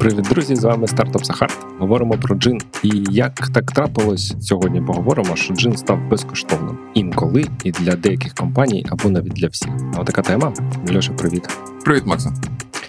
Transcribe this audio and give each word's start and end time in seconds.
Привіт, 0.00 0.24
друзі! 0.24 0.56
З 0.56 0.64
вами 0.64 0.88
стартап 0.88 1.24
Сахар. 1.24 1.50
Говоримо 1.78 2.14
про 2.14 2.34
джин. 2.34 2.60
І 2.82 3.04
як 3.10 3.48
так 3.48 3.72
трапилось, 3.72 4.34
сьогодні 4.40 4.82
поговоримо, 4.82 5.36
що 5.36 5.54
джин 5.54 5.76
став 5.76 6.08
безкоштовним 6.08 6.78
інколи 6.94 7.44
і 7.64 7.70
для 7.70 7.96
деяких 7.96 8.34
компаній, 8.34 8.86
або 8.90 9.10
навіть 9.10 9.32
для 9.32 9.48
всіх. 9.48 9.70
А 9.94 10.04
така 10.04 10.22
тема. 10.22 10.52
Льоша, 10.94 11.12
привіт. 11.12 11.48
Привіт, 11.84 12.06
Макс. 12.06 12.34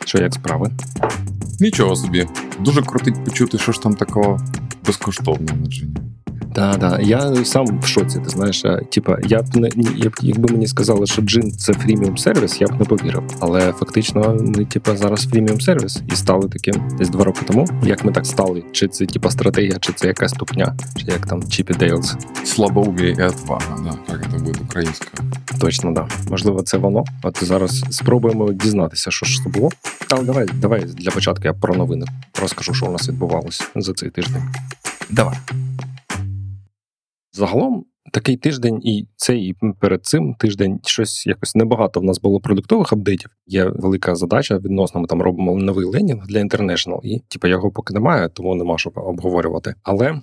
Що 0.05 0.17
як 0.17 0.33
справи? 0.33 0.71
Нічого 1.59 1.95
собі. 1.95 2.27
Дуже 2.59 2.81
круто 2.81 3.25
почути, 3.25 3.57
що 3.57 3.71
ж 3.71 3.81
там 3.81 3.93
такого 3.93 4.39
безкоштовного 4.85 5.57
на 5.57 5.65
джині. 5.65 5.95
Да, 6.55 6.77
да. 6.77 6.99
Я 6.99 7.45
сам 7.45 7.79
в 7.79 7.85
шоці. 7.85 8.19
Ти 8.19 8.29
знаєш, 8.29 8.63
типа, 8.89 9.17
я 9.27 9.41
б 9.41 9.55
не 9.55 9.69
якби 10.21 10.53
мені 10.53 10.67
сказали, 10.67 11.07
що 11.07 11.21
джин 11.21 11.51
це 11.51 11.73
freemium 11.73 12.17
сервіс, 12.17 12.61
я 12.61 12.67
б 12.67 12.79
не 12.79 12.85
повірив. 12.85 13.23
Але 13.39 13.71
фактично, 13.71 14.37
ми, 14.41 14.65
типа, 14.65 14.97
зараз 14.97 15.25
freemium 15.25 15.61
сервіс 15.61 16.01
і 16.13 16.15
стали 16.15 16.49
таким 16.49 16.95
десь 16.97 17.09
два 17.09 17.23
роки 17.23 17.41
тому. 17.47 17.67
Як 17.83 18.05
ми 18.05 18.11
так 18.11 18.25
стали? 18.25 18.63
Чи 18.71 18.87
це 18.87 19.05
типа 19.05 19.31
стратегія, 19.31 19.77
чи 19.79 19.93
це 19.93 20.07
якась 20.07 20.31
ступня, 20.31 20.75
чи 20.95 21.05
як 21.11 21.25
там 21.25 21.43
Чіп 21.49 21.73
і 21.73 21.80
Дейл? 21.80 22.15
Слабоумие 22.43 23.15
і 23.19 23.23
отвага, 23.23 23.77
да, 23.83 24.13
як 24.13 24.31
це 24.31 24.37
буде 24.37 24.59
українською. 24.63 25.31
Точно, 25.59 25.91
да. 25.91 26.07
Можливо, 26.29 26.61
це 26.61 26.77
воно. 26.77 27.03
От 27.23 27.43
зараз 27.43 27.83
спробуємо 27.89 28.53
дізнатися, 28.53 29.11
що 29.11 29.25
ж 29.25 29.41
це 29.43 29.49
було. 29.49 29.69
Але 30.09 30.23
давай, 30.23 30.47
давай 30.53 30.81
для 30.85 31.11
початку 31.11 31.43
я 31.45 31.53
про 31.53 31.75
новини 31.75 32.05
розкажу, 32.41 32.73
що 32.73 32.85
у 32.85 32.91
нас 32.91 33.09
відбувалося 33.09 33.63
за 33.75 33.93
цей 33.93 34.09
тиждень. 34.09 34.43
Давай. 35.09 35.35
Загалом 37.33 37.85
такий 38.13 38.37
тиждень, 38.37 38.79
і 38.83 39.07
цей 39.15 39.41
і 39.41 39.55
перед 39.79 40.05
цим 40.05 40.33
тиждень 40.33 40.79
щось 40.83 41.27
якось 41.27 41.55
небагато 41.55 41.99
в 41.99 42.03
нас 42.03 42.21
було 42.21 42.39
продуктових 42.39 42.93
апдейтів. 42.93 43.29
Є 43.47 43.65
велика 43.65 44.15
задача 44.15 44.57
відносно. 44.57 45.01
Ми 45.01 45.07
там 45.07 45.21
робимо 45.21 45.55
новий 45.55 45.85
ленінг 45.85 46.27
для 46.27 46.39
International, 46.39 46.99
і 47.03 47.19
типу, 47.27 47.47
його 47.47 47.71
поки 47.71 47.93
немає, 47.93 48.29
тому 48.29 48.55
нема 48.55 48.77
що 48.77 48.91
обговорювати. 48.95 49.75
Але 49.83 50.21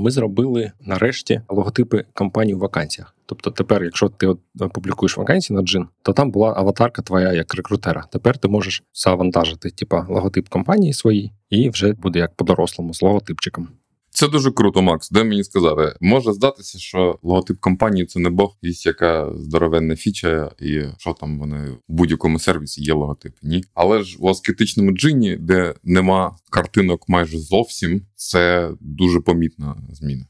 ми 0.00 0.10
зробили 0.10 0.72
нарешті 0.80 1.40
логотипи 1.48 2.04
компаній 2.14 2.54
у 2.54 2.58
вакансіях. 2.58 3.16
Тобто, 3.26 3.50
тепер, 3.50 3.84
якщо 3.84 4.08
ти 4.08 4.26
от 4.26 4.38
публікуєш 4.72 5.16
вакансії 5.16 5.56
на 5.56 5.62
джин, 5.62 5.86
то 6.02 6.12
там 6.12 6.30
була 6.30 6.54
аватарка 6.56 7.02
твоя 7.02 7.32
як 7.32 7.54
рекрутера. 7.54 8.04
Тепер 8.10 8.38
ти 8.38 8.48
можеш 8.48 8.82
завантажити, 8.94 9.70
типа 9.70 10.06
логотип 10.08 10.48
компанії 10.48 10.92
свої, 10.92 11.32
і 11.50 11.70
вже 11.70 11.92
буде 11.92 12.18
як 12.18 12.34
по-дорослому 12.34 12.94
з 12.94 13.02
логотипчиком. 13.02 13.68
Це 14.14 14.28
дуже 14.28 14.50
круто, 14.50 14.82
Макс. 14.82 15.10
Де 15.10 15.24
мені 15.24 15.44
сказати? 15.44 15.96
Може 16.00 16.32
здатися, 16.32 16.78
що 16.78 17.18
логотип 17.22 17.60
компанії 17.60 18.06
це 18.06 18.20
не 18.20 18.30
Бог, 18.30 18.56
є 18.62 18.72
яка 18.84 19.32
здоровенна 19.36 19.96
фіча, 19.96 20.50
і 20.60 20.82
що 20.98 21.12
там 21.12 21.38
вони 21.38 21.70
в 21.70 21.78
будь-якому 21.88 22.38
сервісі 22.38 22.82
є 22.82 22.92
логотип. 22.92 23.32
Ні. 23.42 23.64
Але 23.74 24.02
ж 24.02 24.16
у 24.20 24.28
аскетичному 24.28 24.92
джині, 24.92 25.36
де 25.36 25.74
нема 25.84 26.36
картинок 26.50 27.08
майже 27.08 27.38
зовсім, 27.38 28.02
це 28.14 28.70
дуже 28.80 29.20
помітна 29.20 29.76
зміна. 29.92 30.26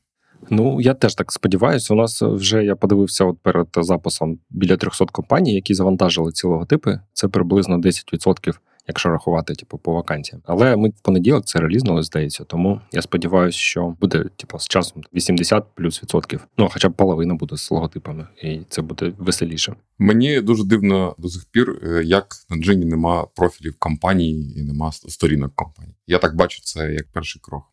Ну 0.51 0.81
я 0.81 0.95
теж 0.95 1.15
так 1.15 1.33
сподіваюся. 1.33 1.95
У 1.95 1.97
нас 1.97 2.23
вже 2.23 2.65
я 2.65 2.77
подивився 2.77 3.25
от 3.25 3.39
перед 3.43 3.69
записом 3.77 4.39
біля 4.51 4.77
300 4.77 5.07
компаній, 5.07 5.55
які 5.55 5.75
завантажили 5.75 6.33
ці 6.33 6.47
логотипи. 6.47 7.01
Це 7.13 7.29
приблизно 7.29 7.79
10% 7.79 8.55
якщо 8.89 9.09
рахувати, 9.09 9.55
типу, 9.55 9.79
по 9.79 9.93
вакансіям. 9.93 10.43
Але 10.47 10.77
ми 10.77 10.89
в 10.89 11.01
понеділок 11.03 11.45
це 11.45 11.59
релізнули, 11.59 12.03
здається. 12.03 12.45
Тому 12.45 12.81
я 12.93 13.03
сподіваюся, 13.03 13.59
що 13.59 13.97
буде 14.01 14.25
типу, 14.37 14.59
з 14.59 14.69
часом 14.69 15.03
80 15.15 15.65
плюс 15.75 16.03
відсотків. 16.03 16.49
Ну 16.59 16.69
хоча 16.73 16.89
б 16.89 16.93
половина 16.93 17.35
буде 17.35 17.57
з 17.57 17.71
логотипами, 17.71 18.27
і 18.43 18.61
це 18.69 18.83
буде 18.83 19.13
веселіше. 19.19 19.75
Мені 19.99 20.41
дуже 20.41 20.65
дивно 20.65 21.15
до 21.19 21.29
сих 21.29 21.45
пір, 21.45 21.81
е, 21.83 22.05
як 22.05 22.27
на 22.51 22.57
джині 22.57 22.85
нема 22.85 23.27
профілів 23.35 23.79
компанії 23.79 24.61
і 24.61 24.63
нема 24.63 24.93
сторінок 24.93 25.55
компанії. 25.55 25.97
Я 26.07 26.19
так 26.19 26.37
бачу 26.37 26.61
це 26.63 26.93
як 26.93 27.07
перший 27.13 27.41
крок 27.43 27.65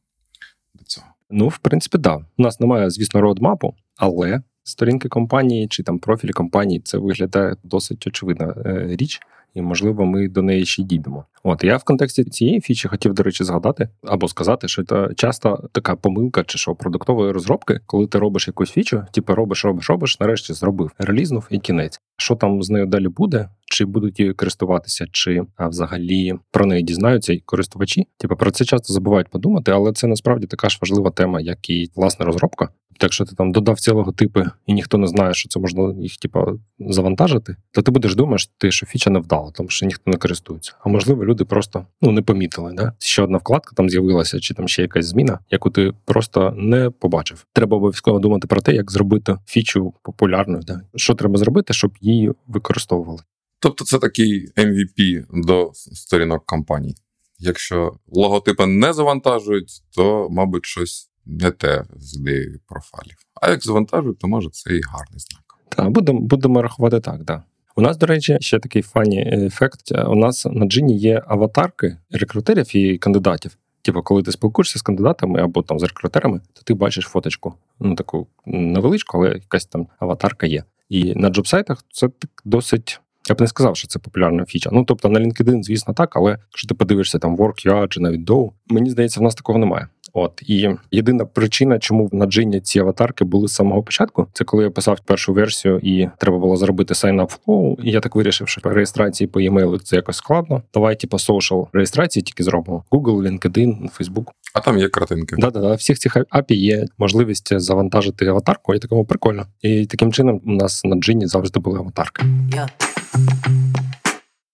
до 0.74 0.84
цього. 0.84 1.08
Ну, 1.30 1.48
в 1.48 1.58
принципі, 1.58 1.98
да. 1.98 2.16
У 2.16 2.44
нас 2.44 2.60
немає, 2.60 2.90
звісно, 2.90 3.22
родмапу, 3.22 3.76
але 3.98 4.42
сторінки 4.64 5.10
компанії 5.10 5.68
чи 5.68 5.84
там 5.84 6.00
профілі 6.00 6.32
компанії 6.32 6.80
це 6.80 6.98
виглядає 6.98 7.56
досить 7.64 8.08
очевидна 8.08 8.56
е, 8.66 8.88
річ 8.96 9.20
і 9.54 9.62
можливо 9.62 10.06
ми 10.06 10.28
до 10.28 10.42
неї 10.42 10.66
ще 10.66 10.84
дійдемо. 10.84 11.26
От 11.44 11.64
я 11.64 11.78
в 11.78 11.84
контексті 11.84 12.24
цієї 12.24 12.62
фічі 12.62 12.88
хотів, 12.88 13.14
до 13.14 13.24
речі, 13.24 13.44
згадати 13.44 13.90
або 14.04 14.28
сказати, 14.28 14.68
що 14.68 14.84
це 14.84 15.10
часто 15.16 15.70
така 15.72 15.96
помилка, 15.96 16.44
чи 16.44 16.58
що 16.58 16.76
продуктової 16.76 17.32
розробки, 17.32 17.80
коли 17.86 18.08
ти 18.08 18.20
робиш 18.20 18.48
якусь 18.48 18.72
фічу, 18.72 19.04
типу 19.12 19.36
робиш, 19.36 19.66
робиш, 19.66 19.90
робиш, 19.90 20.20
нарешті 20.20 20.54
зробив, 20.54 20.92
релізнув 20.98 21.48
і 21.50 21.60
кінець. 21.60 22.02
Що 22.18 22.36
там 22.36 22.64
з 22.64 22.70
нею 22.70 22.86
далі 22.86 23.08
буде? 23.08 23.50
Чи 23.82 23.86
будуть 23.86 24.20
її 24.20 24.34
користуватися, 24.34 25.08
чи 25.12 25.44
а 25.56 25.68
взагалі 25.68 26.34
про 26.52 26.66
неї 26.66 26.84
дізнаються 26.84 27.34
і 27.34 27.40
користувачі? 27.40 28.08
Типу 28.18 28.36
про 28.36 28.52
це 28.52 28.66
часто 28.66 28.94
забувають 28.94 29.30
подумати, 29.30 29.72
але 29.72 29.94
це 29.94 30.08
насправді 30.08 30.48
така 30.48 30.70
ж 30.70 30.78
важлива 30.82 31.10
тема, 31.10 31.42
як 31.42 31.70
і 31.70 31.92
власна 31.96 32.26
розробка. 32.26 32.70
Так 32.98 33.14
що 33.14 33.26
ти 33.26 33.36
там 33.36 33.52
додав 33.52 33.80
ці 33.80 33.92
логотипи, 33.92 34.46
і 34.66 34.74
ніхто 34.74 34.98
не 34.98 35.08
знає, 35.08 35.34
що 35.34 35.50
це 35.50 35.60
можна 35.60 35.94
їх 36.00 36.18
типу, 36.18 36.60
завантажити, 36.80 37.56
то 37.72 37.82
ти 37.82 37.92
будеш 37.92 38.16
думати, 38.16 38.72
що 38.72 38.86
фіча 38.86 39.10
не 39.10 39.20
вдала, 39.20 39.52
тому 39.52 39.70
що 39.70 39.86
ніхто 39.86 40.12
не 40.12 40.18
користується. 40.18 40.74
А 40.86 40.90
можливо, 40.90 41.26
люди 41.26 41.46
просто 41.46 41.86
ну 42.02 42.12
не 42.12 42.22
помітили. 42.22 42.74
Да? 42.74 42.94
Ще 43.00 43.22
одна 43.22 43.38
вкладка 43.38 43.76
там 43.76 43.90
з'явилася, 43.90 44.40
чи 44.40 44.54
там 44.54 44.68
ще 44.68 44.82
якась 44.82 45.06
зміна, 45.06 45.40
яку 45.52 45.70
ти 45.70 45.94
просто 46.06 46.54
не 46.58 46.90
побачив. 46.90 47.46
Треба 47.54 47.78
обов'язково 47.78 48.20
думати 48.20 48.48
про 48.48 48.62
те, 48.62 48.74
як 48.74 48.92
зробити 48.92 49.38
фічу 49.46 49.94
популярною. 50.04 50.64
Да? 50.64 50.82
Що 50.96 51.16
треба 51.16 51.38
зробити, 51.38 51.74
щоб 51.74 51.92
її 52.02 52.32
використовували. 52.48 53.20
Тобто, 53.62 53.86
це 53.86 54.00
такий 54.00 54.48
MVP 54.58 55.26
до 55.34 55.72
сторінок 55.74 56.46
компаній. 56.46 56.96
Якщо 57.40 57.94
логотипи 58.08 58.66
не 58.66 58.94
завантажують, 58.94 59.72
то 59.96 60.28
мабуть 60.30 60.66
щось 60.66 61.10
не 61.26 61.52
те 61.52 61.86
з 61.96 62.18
ідеєю 62.18 62.60
профайлів. 62.68 63.18
А 63.42 63.50
як 63.50 63.64
завантажують, 63.64 64.20
то 64.20 64.28
може 64.28 64.50
це 64.50 64.76
і 64.76 64.82
гарний 64.82 65.20
знак. 65.20 65.42
Так, 65.70 65.90
будемо 65.90 66.20
будемо 66.20 66.62
рахувати 66.62 67.00
так, 67.00 67.24
да. 67.24 67.44
У 67.76 67.82
нас, 67.82 67.98
до 67.98 68.06
речі, 68.06 68.38
ще 68.40 68.60
такий 68.60 68.82
фані 68.82 69.22
ефект. 69.22 69.92
У 69.92 70.16
нас 70.16 70.46
на 70.46 70.66
джині 70.66 70.98
є 70.98 71.24
аватарки 71.28 71.98
рекрутерів 72.12 72.76
і 72.76 72.98
кандидатів. 72.98 73.58
Типу, 73.82 74.02
коли 74.02 74.24
ти 74.24 74.32
спілкуєшся 74.32 74.80
з 74.80 74.82
кандидатами 74.82 75.42
або 75.42 75.62
там 75.62 75.80
з 75.80 75.84
рекрутерами, 75.84 76.42
то 76.54 76.62
ти 76.64 76.74
бачиш 76.74 77.06
фоточку. 77.06 77.54
Ну, 77.80 77.96
таку 77.96 78.28
невеличку, 78.46 79.18
але 79.18 79.30
якась 79.30 79.66
там 79.66 79.88
аватарка 80.00 80.48
є. 80.48 80.64
І 80.90 81.16
на 81.16 81.30
джобсайтах 81.30 81.86
це 81.92 82.10
так 82.10 82.42
досить. 82.46 83.00
Я 83.30 83.36
б 83.36 83.42
не 83.42 83.48
сказав, 83.48 83.78
що 83.78 83.88
це 83.88 84.00
популярна 84.00 84.46
фіча. 84.46 84.70
Ну 84.74 84.84
тобто 84.84 85.10
на 85.10 85.20
LinkedIn, 85.20 85.64
звісно, 85.64 85.94
так, 85.94 86.16
але 86.16 86.32
якщо 86.32 86.68
ти 86.68 86.76
подивишся 86.76 87.20
там 87.20 87.38
WorkUA 87.38 87.88
чи 87.88 88.00
навіть 88.00 88.30
Dow, 88.30 88.52
мені 88.68 88.90
здається, 88.90 89.20
в 89.20 89.24
нас 89.24 89.36
такого 89.36 89.60
немає. 89.60 89.88
От 90.14 90.42
і 90.46 90.70
єдина 90.92 91.26
причина, 91.26 91.80
чому 91.80 92.10
на 92.12 92.26
джині 92.26 92.62
ці 92.62 92.80
аватарки 92.80 93.26
були 93.26 93.48
з 93.48 93.54
самого 93.54 93.84
початку, 93.84 94.28
це 94.34 94.44
коли 94.44 94.64
я 94.64 94.70
писав 94.70 95.00
першу 95.06 95.34
версію, 95.34 95.80
і 95.84 96.08
треба 96.18 96.38
було 96.38 96.58
зробити 96.58 96.94
sign-up 96.94 97.38
flow, 97.46 97.76
І 97.84 97.92
я 97.92 98.00
так 98.00 98.16
вирішив, 98.16 98.48
що 98.48 98.62
реєстрації 98.64 99.28
по 99.28 99.40
e-mail 99.40 99.80
це 99.84 99.96
якось 99.96 100.18
складно. 100.18 100.64
Давай, 100.74 100.96
типу, 101.00 101.18
social 101.18 101.68
реєстрації 101.74 102.24
тільки 102.24 102.44
зробимо. 102.44 102.84
Google, 102.92 103.22
LinkedIn, 103.22 104.00
Facebook. 104.00 104.26
А 104.54 104.60
там 104.60 104.78
є 104.78 104.90
картинки. 104.90 105.36
Да, 105.40 105.50
да, 105.50 105.60
да. 105.60 105.74
Всіх 105.74 106.00
цих 106.00 106.18
API 106.18 106.54
є 106.54 106.86
можливість 106.98 107.60
завантажити 107.60 108.28
аватарку, 108.28 108.76
і 108.76 108.80
такому 108.80 109.06
прикольно. 109.06 109.46
І 109.62 109.86
таким 109.86 110.14
чином 110.14 110.42
у 110.46 110.52
нас 110.52 110.84
на 110.84 110.96
джині 110.96 111.28
завжди 111.28 111.60
були 111.60 111.80
аватарки. 111.80 112.24
Yeah. 112.24 112.91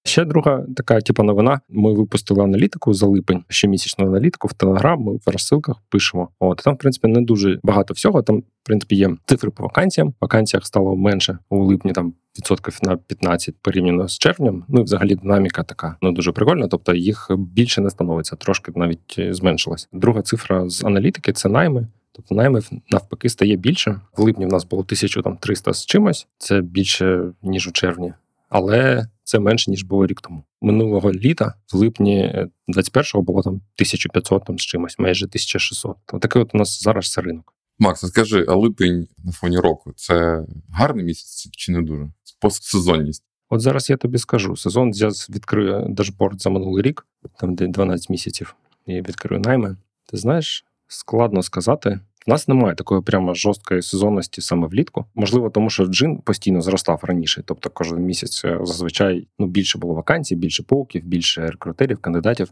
Ще 0.07 0.25
друга 0.25 0.65
така, 0.75 1.01
типу, 1.01 1.23
новина. 1.23 1.59
Ми 1.69 1.93
випустили 1.93 2.43
аналітику 2.43 2.93
за 2.93 3.07
липень, 3.07 3.43
щомісячну 3.49 4.05
аналітику 4.05 4.47
в 4.47 4.53
Телеграм. 4.53 5.01
Ми 5.01 5.13
в 5.13 5.21
розсилках 5.25 5.75
пишемо. 5.89 6.29
От 6.39 6.61
там, 6.63 6.75
в 6.75 6.77
принципі, 6.77 7.07
не 7.07 7.21
дуже 7.21 7.59
багато 7.63 7.93
всього. 7.93 8.21
Там, 8.21 8.37
в 8.39 8.43
принципі, 8.63 8.95
є 8.95 9.09
цифри 9.25 9.51
по 9.51 9.63
вакансіям. 9.63 10.13
Вакансіях 10.21 10.65
стало 10.65 10.95
менше 10.95 11.37
у 11.49 11.63
липні, 11.63 11.93
там 11.93 12.13
відсотків 12.37 12.79
на 12.81 12.97
15 12.97 13.55
порівняно 13.61 14.07
з 14.07 14.17
червнем. 14.17 14.63
Ну 14.67 14.79
і 14.79 14.83
взагалі 14.83 15.15
динаміка 15.15 15.63
така 15.63 15.97
ну 16.01 16.11
дуже 16.11 16.31
прикольна. 16.31 16.67
Тобто 16.67 16.93
їх 16.93 17.27
більше 17.37 17.81
не 17.81 17.89
становиться, 17.89 18.35
трошки 18.35 18.71
навіть 18.75 19.19
зменшилась. 19.29 19.89
Друга 19.93 20.21
цифра 20.21 20.69
з 20.69 20.83
аналітики 20.83 21.33
це 21.33 21.49
найми. 21.49 21.87
Тобто 22.11 22.35
наймів 22.35 22.69
навпаки 22.89 23.29
стає 23.29 23.55
більше. 23.55 24.01
В 24.17 24.21
липні 24.21 24.45
в 24.45 24.49
нас 24.49 24.65
було 24.65 24.81
1300 24.81 25.73
з 25.73 25.85
чимось. 25.85 26.27
Це 26.37 26.61
більше 26.61 27.23
ніж 27.43 27.67
у 27.67 27.71
червні 27.71 28.13
але 28.49 29.07
це 29.23 29.39
менше 29.39 29.71
ніж 29.71 29.83
було 29.83 30.07
рік 30.07 30.21
тому. 30.21 30.43
Минулого 30.61 31.11
літа, 31.11 31.53
в 31.73 31.77
липні 31.77 32.45
21-го 32.67 33.21
було 33.21 33.41
там 33.41 33.53
1500 33.53 34.45
там 34.45 34.59
з 34.59 34.61
чимось, 34.61 34.99
майже 34.99 35.25
1600. 35.25 35.97
То 36.05 36.19
такий 36.19 36.41
от 36.41 36.55
у 36.55 36.57
нас 36.57 36.83
зараз 36.83 37.11
це 37.11 37.21
ринок. 37.21 37.53
Макс, 37.79 38.07
скажи, 38.07 38.45
а 38.47 38.55
липень 38.55 39.07
на 39.17 39.31
фоні 39.31 39.57
року 39.57 39.93
це 39.95 40.45
гарний 40.69 41.05
місяць 41.05 41.49
чи 41.51 41.71
не 41.71 41.81
дуже? 41.81 42.09
Постсезонність? 42.39 43.23
От 43.49 43.61
зараз 43.61 43.89
я 43.89 43.97
тобі 43.97 44.17
скажу: 44.17 44.55
сезон 44.55 44.91
я 44.93 45.07
відкрию 45.07 45.85
дашборд 45.89 46.41
за 46.41 46.49
минулий 46.49 46.83
рік, 46.83 47.05
там 47.39 47.55
де 47.55 47.67
12 47.67 48.09
місяців, 48.09 48.55
і 48.85 49.01
відкрию 49.01 49.41
найми. 49.41 49.77
Ти 50.05 50.17
знаєш, 50.17 50.65
складно 50.87 51.43
сказати. 51.43 51.99
У 52.27 52.31
нас 52.31 52.47
немає 52.47 52.75
такої 52.75 53.01
прямо 53.01 53.33
жорсткої 53.33 53.81
сезонності 53.81 54.41
саме 54.41 54.67
влітку. 54.67 55.05
Можливо, 55.15 55.49
тому 55.49 55.69
що 55.69 55.85
джин 55.85 56.17
постійно 56.17 56.61
зростав 56.61 56.99
раніше. 57.03 57.43
Тобто, 57.45 57.69
кожен 57.69 57.99
місяць 57.99 58.45
е, 58.45 58.59
зазвичай 58.63 59.27
ну 59.39 59.47
більше 59.47 59.77
було 59.77 59.93
вакансій, 59.93 60.35
більше 60.35 60.63
полків, 60.63 61.03
більше 61.05 61.47
рекрутерів, 61.47 61.97
кандидатів. 61.97 62.51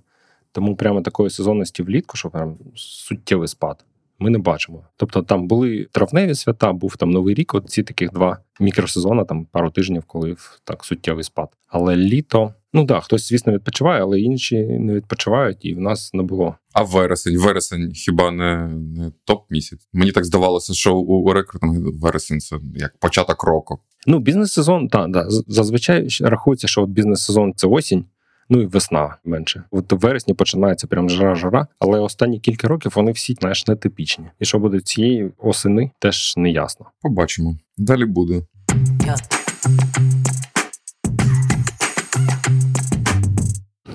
Тому 0.51 0.75
прямо 0.75 1.01
такої 1.01 1.30
сезонності 1.30 1.83
влітку, 1.83 2.18
що 2.18 2.30
прям 2.30 2.57
суттєвий 2.75 3.48
спад. 3.48 3.86
Ми 4.19 4.30
не 4.30 4.38
бачимо. 4.38 4.83
Тобто 4.98 5.22
там 5.22 5.48
були 5.48 5.88
травневі 5.92 6.36
свята, 6.36 6.74
був 6.74 6.98
там 6.98 7.12
новий 7.12 7.36
рік. 7.36 7.54
От 7.54 7.69
ці 7.69 7.83
таких 7.83 8.12
два 8.12 8.38
мікросезони, 8.60 9.25
там 9.25 9.45
пару 9.45 9.69
тижнів, 9.69 10.04
коли 10.07 10.36
так 10.63 10.86
суттєвий 10.86 11.24
спад. 11.24 11.50
Але 11.68 11.95
літо, 11.95 12.54
ну 12.75 12.86
так, 12.86 13.04
хтось, 13.04 13.30
звісно, 13.30 13.54
відпочиває, 13.54 14.01
але 14.01 14.19
інші 14.19 14.56
не 14.63 14.94
відпочивають, 14.94 15.57
і 15.62 15.74
в 15.75 15.80
нас 15.80 16.13
не 16.13 16.24
було. 16.24 16.56
А 16.74 16.83
вересень, 16.83 17.38
вересень 17.38 17.92
хіба 17.92 18.31
не, 18.31 18.68
не 18.68 19.12
топ 19.24 19.45
місяць? 19.50 19.88
Мені 19.94 20.12
так 20.12 20.25
здавалося, 20.25 20.74
що 20.74 20.95
у, 20.95 21.30
у 21.30 21.33
рекрутингу 21.33 21.92
вересень 22.01 22.39
це 22.39 22.56
як 22.75 22.98
початок 23.00 23.44
року. 23.44 23.80
Ну, 24.07 24.19
бізнес-сезон, 24.19 24.88
так, 24.88 25.12
да, 25.12 25.25
зазвичай 25.30 26.07
рахується, 26.22 26.68
що 26.68 26.81
от 26.81 26.89
бізнес-сезон 26.89 27.54
це 27.56 27.68
осінь. 27.68 28.06
Ну 28.50 28.62
і 28.62 28.66
весна 28.66 29.16
менше. 29.25 29.63
От 29.72 29.94
в 29.94 29.95
вересні 29.95 30.33
починається 30.33 30.88
прям 30.88 31.10
жара-жара, 31.10 31.68
але 31.80 32.00
останні 32.00 32.39
кілька 32.39 32.68
років 32.68 32.92
вони 32.95 33.12
всі 33.12 33.33
знаєш, 33.33 33.68
нетипічні. 33.68 34.25
І 34.39 34.45
що 34.45 34.60
буде 34.60 34.80
цієї 34.80 35.31
осени, 35.38 35.92
теж 36.00 36.33
не 36.38 36.51
ясно. 36.51 36.86
Побачимо. 37.01 37.57
Далі 37.77 38.06
буде. 38.06 38.42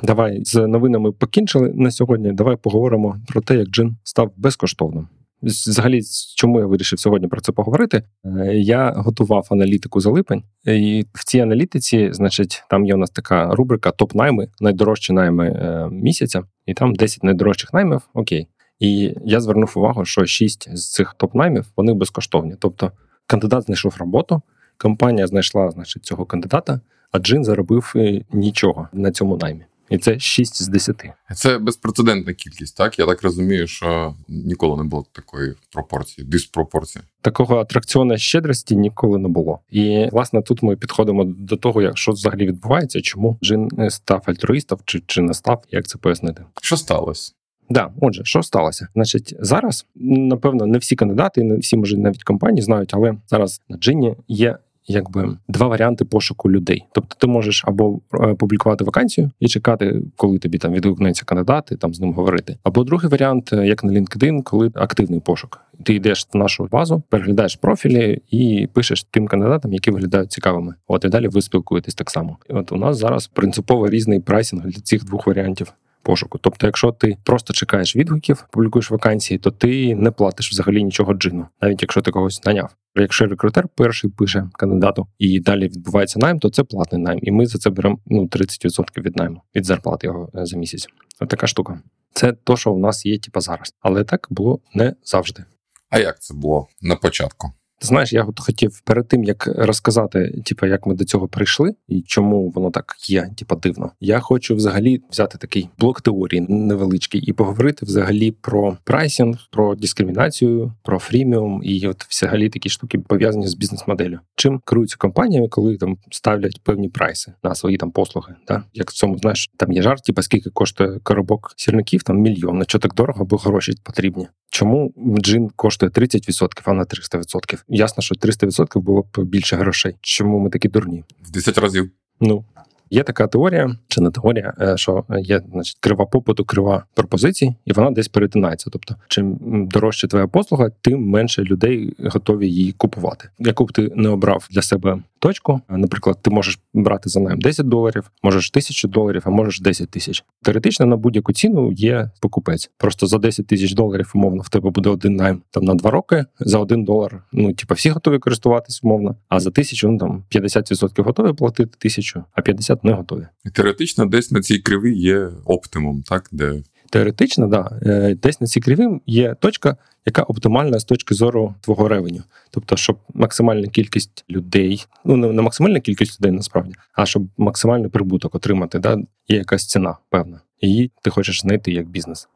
Давай 0.03 0.45
з 0.45 0.67
новинами 0.67 1.13
покінчили 1.13 1.73
на 1.75 1.91
сьогодні. 1.91 2.33
Давай 2.33 2.57
поговоримо 2.57 3.17
про 3.29 3.41
те, 3.41 3.57
як 3.57 3.69
джин 3.69 3.97
став 4.05 4.33
безкоштовним. 4.37 5.09
Взагалі, 5.43 6.01
чому 6.37 6.61
я 6.61 6.67
вирішив 6.67 7.01
сьогодні 7.01 7.29
про 7.29 7.41
це 7.41 7.53
поговорити? 7.53 8.03
Е, 8.25 8.55
я 8.55 8.93
готував 8.97 9.47
аналітику 9.51 10.01
за 10.01 10.11
липень, 10.11 10.43
і 10.65 11.07
в 11.15 11.25
цій 11.25 11.41
аналітиці, 11.41 12.09
значить, 12.13 12.65
там 12.71 12.85
є 12.87 12.95
у 12.95 12.97
нас 12.97 13.11
така 13.11 13.55
рубрика 13.55 13.91
топ-найми, 13.91 14.49
найдорожчі 14.61 15.13
найми 15.13 15.47
е, 15.47 15.89
місяця, 15.91 16.43
і 16.67 16.75
там 16.75 16.95
10 16.95 17.25
найдорожчих 17.25 17.73
наймів. 17.73 18.01
Окей. 18.15 18.49
І 18.79 19.15
я 19.25 19.41
звернув 19.41 19.73
увагу, 19.77 20.05
що 20.05 20.27
6 20.27 20.77
з 20.77 20.93
цих 20.93 21.17
топ-наймів 21.19 21.65
вони 21.77 21.95
безкоштовні. 21.95 22.55
Тобто 22.59 22.93
кандидат 23.27 23.65
знайшов 23.65 23.97
роботу, 23.99 24.43
компанія 24.79 25.27
знайшла 25.27 25.71
значить, 25.71 26.05
цього 26.05 26.25
кандидата, 26.25 26.81
а 27.13 27.19
Джин 27.19 27.45
заробив 27.45 27.93
е, 27.97 28.25
нічого 28.33 28.89
на 28.93 29.13
цьому 29.13 29.37
наймі 29.37 29.65
і 29.91 29.99
це 29.99 30.19
6 30.19 30.63
з 30.63 30.69
10. 30.69 31.05
Це 31.35 31.59
безпрецедентна 31.59 32.33
кількість, 32.33 32.77
так? 32.77 32.99
Я 32.99 33.07
так 33.07 33.23
розумію, 33.23 33.67
що 33.67 34.15
ніколи 34.29 34.77
не 34.83 34.89
було 34.89 35.05
такої 35.13 35.55
пропорції, 35.73 36.27
диспропорції. 36.27 37.05
Такого 37.23 37.57
атракціону 37.57 38.19
щедрості 38.19 38.77
ніколи 38.77 39.19
не 39.19 39.29
було. 39.29 39.59
І 39.71 40.09
власне 40.13 40.43
тут 40.43 40.63
ми 40.63 40.77
підходимо 40.77 41.25
до 41.25 41.57
того, 41.57 41.83
як 41.83 41.99
що 41.99 42.13
взагалі 42.13 42.47
відбувається, 42.47 43.01
чому 43.01 43.39
Джин 43.43 43.69
став 43.89 44.23
альтруїстом 44.27 44.79
чи, 44.85 45.03
чи 45.07 45.23
не 45.23 45.35
став, 45.35 45.65
як 45.71 45.87
це 45.87 45.99
пояснити. 45.99 46.45
Що 46.63 46.77
сталося? 46.77 47.33
Да, 47.71 47.91
отже, 48.01 48.25
що 48.25 48.43
сталося? 48.43 48.89
Значить, 48.95 49.35
зараз 49.41 49.87
напевно 49.95 50.67
не 50.67 50.79
всі 50.79 50.97
кандидати, 50.97 51.43
не 51.43 51.57
всі 51.57 51.77
може 51.77 51.97
навіть 51.97 52.23
компанії 52.23 52.63
знають, 52.63 52.95
але 52.95 53.15
зараз 53.29 53.61
на 53.69 53.77
джині 53.77 54.17
є 54.29 54.59
якби 54.91 55.37
два 55.49 55.67
варіанти 55.67 56.05
пошуку 56.05 56.51
людей. 56.51 56.85
Тобто, 56.93 57.17
ти 57.19 57.27
можеш 57.27 57.65
або 57.67 58.01
е, 58.15 58.35
публікувати 58.35 58.85
вакансію 58.85 59.31
і 59.41 59.49
чекати, 59.49 60.03
коли 60.17 60.39
тобі 60.39 60.59
там 60.59 60.73
відгукнеться 60.73 61.25
кандидат, 61.25 61.73
і 61.73 61.77
там 61.77 61.95
з 61.95 62.01
ним 62.01 62.13
говорити. 62.13 62.57
Або 62.63 62.85
другий 62.85 63.11
варіант, 63.11 63.53
е, 63.53 63.67
як 63.67 63.85
на 63.85 63.93
LinkedIn, 63.93 64.43
коли 64.43 64.71
активний 64.75 65.21
пошук. 65.21 65.61
Ти 65.85 65.95
йдеш 65.95 66.29
в 66.35 66.37
нашу 66.37 66.69
базу, 66.73 67.03
переглядаєш 67.09 67.57
профілі 67.57 68.23
і 68.31 68.69
пишеш 68.73 69.05
тим 69.05 69.27
кандидатам, 69.27 69.73
які 69.73 69.91
виглядають 69.91 70.33
цікавими. 70.33 70.75
От 70.89 71.05
і 71.05 71.09
далі 71.09 71.29
ви 71.29 71.43
спілкуєтесь 71.43 71.95
так 71.95 72.11
само. 72.11 72.37
От 72.49 72.73
у 72.73 72.77
нас 72.77 72.99
зараз 72.99 73.27
принципово 73.27 73.89
різний 73.89 74.21
прайсинг 74.21 74.63
для 74.63 74.81
цих 74.81 75.05
двох 75.05 75.27
варіантів 75.27 75.73
пошуку. 76.03 76.39
Тобто, 76.39 76.67
якщо 76.67 76.93
ти 76.93 77.17
просто 77.25 77.53
чекаєш 77.53 77.97
відгуків, 77.97 78.47
публікуєш 78.51 78.91
вакансії, 78.91 79.39
то 79.39 79.51
ти 79.51 79.95
не 79.95 80.11
платиш 80.11 80.53
взагалі 80.53 80.85
нічого 80.85 81.15
джину, 81.15 81.47
навіть 81.63 81.83
якщо 81.83 82.01
ти 82.01 82.11
когось 82.11 82.45
наняв. 82.45 82.77
Якщо 82.97 83.27
рекрутер 83.27 83.69
перший 83.75 84.11
пише 84.11 84.49
кандидату 84.53 85.07
і 85.19 85.41
далі 85.41 85.65
відбувається 85.65 86.19
найм, 86.19 86.39
то 86.39 86.51
це 86.51 86.65
платний 86.65 87.03
найм, 87.03 87.21
і 87.23 87.31
ми 87.31 87.47
за 87.47 87.59
це 87.59 87.71
беремо 87.71 87.99
ну 88.07 88.27
30% 88.27 89.03
від 89.03 89.17
найму 89.17 89.43
від 89.57 89.67
зарплати 89.67 90.07
його 90.07 90.31
е, 90.35 90.47
за 90.47 90.57
місяць. 90.57 90.89
Ось 91.21 91.29
така 91.29 91.47
штука. 91.47 91.81
Це 92.13 92.33
то, 92.33 92.57
що 92.57 92.73
в 92.73 92.79
нас 92.79 93.07
є, 93.07 93.19
типа 93.19 93.41
зараз, 93.41 93.75
але 93.81 94.05
так 94.05 94.27
було 94.31 94.61
не 94.75 94.95
завжди. 95.05 95.45
А 95.91 95.99
як 95.99 96.21
це 96.21 96.35
було 96.35 96.69
на 96.81 96.97
початку? 96.97 97.53
Знаєш, 97.83 98.13
я 98.13 98.25
от 98.25 98.41
хотів 98.41 98.81
перед 98.81 99.09
тим 99.09 99.25
як 99.25 99.47
розказати, 99.47 100.43
типу, 100.45 100.67
як 100.67 100.87
ми 100.87 100.95
до 100.95 101.05
цього 101.05 101.29
прийшли 101.29 101.75
і 101.89 102.03
чому 102.03 102.51
воно 102.51 102.71
так 102.71 102.97
є, 103.09 103.31
типу, 103.37 103.57
дивно. 103.57 103.91
Я 104.01 104.21
хочу 104.21 104.57
взагалі 104.57 105.03
взяти 105.11 105.39
такий 105.39 105.69
блок 105.79 106.01
теорії 106.01 106.41
невеличкий 106.41 107.21
і 107.21 107.33
поговорити 107.33 107.87
взагалі 107.87 108.31
про 108.31 108.77
pricing, 108.85 109.39
про 109.51 109.75
дискримінацію, 109.75 110.73
про 110.83 110.99
freemium 110.99 111.61
і 111.65 111.87
от 111.87 112.05
взагалі 112.05 112.49
такі 112.49 112.69
штуки 112.69 112.99
пов'язані 112.99 113.49
з 113.49 113.55
бізнес-моделлю. 113.55 114.19
Чим 114.37 114.61
керуються 114.65 114.97
компаніями, 114.99 115.49
коли 115.49 115.77
там 115.77 115.99
ставлять 116.11 116.61
певні 116.63 116.89
прайси 116.89 117.33
на 117.43 117.55
свої 117.55 117.77
там 117.77 117.91
послуги? 117.91 118.35
Да? 118.49 118.63
Як 118.75 118.91
в 118.91 118.95
цьому 118.95 119.19
знаєш, 119.19 119.51
там 119.57 119.73
є 119.73 119.83
жарт, 119.83 120.05
типу, 120.05 120.23
скільки 120.23 120.51
коштує 120.51 120.99
коробок 121.03 121.53
сірників, 121.57 122.03
там 122.03 122.19
мільйон. 122.19 122.59
На 122.59 122.65
що 122.65 122.79
так 122.79 122.95
дорого, 122.95 123.25
бо 123.25 123.37
гроші 123.37 123.73
потрібні. 123.85 124.29
Чому 124.51 124.93
джин 125.19 125.51
коштує 125.57 125.91
30%, 125.91 126.63
а 126.65 126.73
не 126.73 126.83
300%? 126.83 127.63
Ясно, 127.69 128.03
що 128.03 128.15
300% 128.15 128.81
було 128.81 129.03
б 129.03 129.25
більше 129.25 129.57
грошей. 129.57 129.97
Чому 130.01 130.39
ми 130.39 130.51
такі 130.51 130.69
дурні? 130.69 131.05
В 131.23 131.31
10 131.31 131.59
разів. 131.59 131.91
Ну 132.21 132.45
Є 132.91 133.03
така 133.03 133.27
теорія, 133.27 133.77
чи 133.89 134.01
не 134.01 134.11
теорія, 134.11 134.55
е, 134.61 134.77
що 134.77 135.05
є 135.21 135.43
значить, 135.53 135.77
крива 135.81 136.07
попиту, 136.07 136.45
крива 136.45 136.85
пропозицій, 136.95 137.55
і 137.65 137.73
вона 137.73 137.91
десь 137.91 138.09
перетинається. 138.09 138.71
Тобто, 138.73 138.97
чим 139.09 139.39
дорожча 139.73 140.07
твоя 140.07 140.27
послуга, 140.27 140.71
тим 140.81 141.09
менше 141.09 141.43
людей 141.43 141.95
готові 141.99 142.49
її 142.49 142.73
купувати. 142.73 143.29
Яку 143.39 143.65
б 143.65 143.73
ти 143.73 143.93
не 143.95 144.09
обрав 144.09 144.49
для 144.51 144.63
себе 144.63 144.99
точку, 145.21 145.61
наприклад, 145.69 146.19
ти 146.23 146.31
можеш 146.31 146.59
брати 146.75 147.11
за 147.11 147.21
найм 147.21 147.39
10 147.39 147.69
доларів, 147.69 148.11
можеш 148.23 148.51
тисячу 148.51 148.89
доларів, 148.89 149.23
а 149.25 149.31
можеш 149.31 149.61
10 149.61 149.91
тисяч. 149.91 150.25
Теоретично 150.43 150.87
на 150.87 150.97
будь-яку 150.97 151.33
ціну 151.33 151.73
є 151.73 152.11
покупець. 152.21 152.71
Просто 152.79 153.07
за 153.07 153.19
10 153.19 153.47
тисяч 153.47 153.73
доларів, 153.75 154.13
умовно, 154.15 154.43
в 154.43 154.49
тебе 154.49 154.71
буде 154.71 154.91
один 154.91 155.17
найм 155.17 155.43
там 155.51 155.65
на 155.65 155.75
2 155.75 155.91
роки. 155.91 156.25
За 156.41 156.59
один 156.59 156.85
долар. 156.85 157.23
Ну 157.33 157.53
типа 157.53 157.75
всі 157.75 157.91
готові 157.91 158.19
користуватись, 158.19 158.81
умовно, 158.83 159.17
а 159.29 159.41
за 159.41 159.51
тисячу 159.51 159.89
ну 159.89 159.99
там 159.99 160.25
50% 160.31 161.03
готові 161.03 161.33
платити 161.33 161.71
тисячу, 161.79 162.25
а 162.33 162.41
50% 162.41 162.79
не 162.83 162.93
готові. 162.93 163.27
І 163.45 163.51
теоретично, 163.51 164.07
десь 164.07 164.31
на 164.31 164.41
цій 164.41 164.59
криві 164.59 164.99
є 164.99 165.29
оптимум, 165.45 166.03
так 166.03 166.29
де 166.33 166.63
теоретично, 166.91 167.47
да, 167.47 167.79
е, 167.83 168.15
десь 168.15 168.41
на 168.41 168.47
цій 168.47 168.61
криві 168.61 169.01
є 169.07 169.35
точка, 169.35 169.77
яка 170.07 170.23
оптимальна 170.23 170.79
з 170.79 170.85
точки 170.85 171.15
зору 171.15 171.55
твого 171.61 171.89
ревеню. 171.89 172.23
Тобто, 172.51 172.77
щоб 172.77 172.99
максимальна 173.15 173.67
кількість 173.69 174.25
людей, 174.31 174.87
ну 175.05 175.17
не 175.17 175.43
максимальна 175.43 175.81
кількість 175.81 176.21
людей 176.21 176.33
насправді, 176.33 176.75
а 176.93 177.07
щоб 177.07 177.29
максимальний 177.37 177.91
прибуток 177.91 178.35
отримати, 178.35 178.79
да, 178.79 178.99
є 179.29 179.37
якась 179.37 179.67
ціна 179.67 179.97
певна. 180.11 180.41
Її 180.61 180.91
ти 181.03 181.11
хочеш 181.11 181.41
знайти 181.41 181.73
як 181.73 181.89
бізнес. 181.89 182.29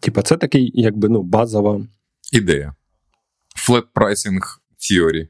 Типа, 0.00 0.22
це 0.22 0.36
такий, 0.36 0.70
якби 0.74 1.08
ну, 1.08 1.22
базова 1.22 1.80
ідея. 2.32 2.74
Flat 3.68 3.84
pricing 3.94 4.40
theory. 4.78 5.28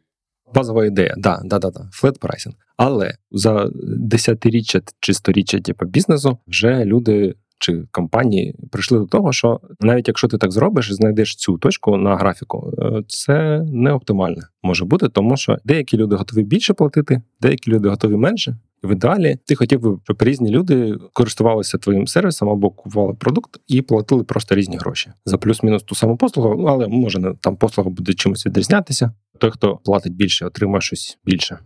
Базова 0.55 0.87
ідея, 0.87 1.15
да, 1.17 1.41
да, 1.45 1.59
да, 1.59 1.71
да. 1.71 1.81
Flat 2.03 2.19
pricing. 2.19 2.55
Але 2.77 3.15
за 3.31 3.71
десятиріччя 3.85 4.81
чи 5.01 5.15
сторіччя 5.15 5.61
типу, 5.61 5.87
бізнесу 5.87 6.39
вже 6.47 6.85
люди 6.85 7.35
чи 7.59 7.85
компанії 7.91 8.55
прийшли 8.71 8.99
до 8.99 9.07
того, 9.07 9.33
що 9.33 9.61
навіть 9.81 10.09
якщо 10.09 10.29
ти 10.29 10.39
так 10.39 10.53
зробиш 10.53 10.91
і 10.91 10.95
знайдеш 10.95 11.37
цю 11.37 11.59
точку 11.59 11.97
на 11.97 12.17
графіку, 12.17 12.73
е, 12.79 13.03
це 13.09 13.63
не 13.73 13.93
оптимальне 13.93 14.43
може 14.63 14.85
бути, 14.85 15.09
тому 15.09 15.37
що 15.37 15.57
деякі 15.65 15.97
люди 15.97 16.17
готові 16.17 16.43
більше 16.43 16.75
платити, 16.75 17.23
деякі 17.41 17.71
люди 17.71 17.89
готові 17.89 18.17
менше. 18.17 18.57
В 18.83 18.93
ідеалі 18.93 19.39
ти 19.47 19.55
хотів 19.55 19.81
би, 19.81 19.99
щоб 20.05 20.23
різні 20.23 20.51
люди 20.51 20.95
користувалися 21.13 21.79
твоїм 21.79 22.07
сервісом 22.07 22.49
або 22.49 22.71
купували 22.71 23.15
продукт 23.15 23.61
і 23.67 23.83
платили 23.83 24.25
просто 24.25 24.55
різні 24.55 24.77
гроші 24.77 25.13
за 25.25 25.39
плюс-мінус 25.39 25.83
ту 25.83 25.95
саму 25.95 26.17
послугу. 26.17 26.67
Але 26.67 26.89
може 26.89 27.35
там 27.41 27.57
послуга 27.57 27.91
буде 27.91 28.15
чимось 28.15 28.47
відрізнятися. 28.47 29.13
Той, 29.39 29.51
хто 29.51 29.77
платить 29.77 30.15
більше, 30.15 30.47
отримає 30.47 30.81
щось 30.81 31.19
більше. 31.25 31.59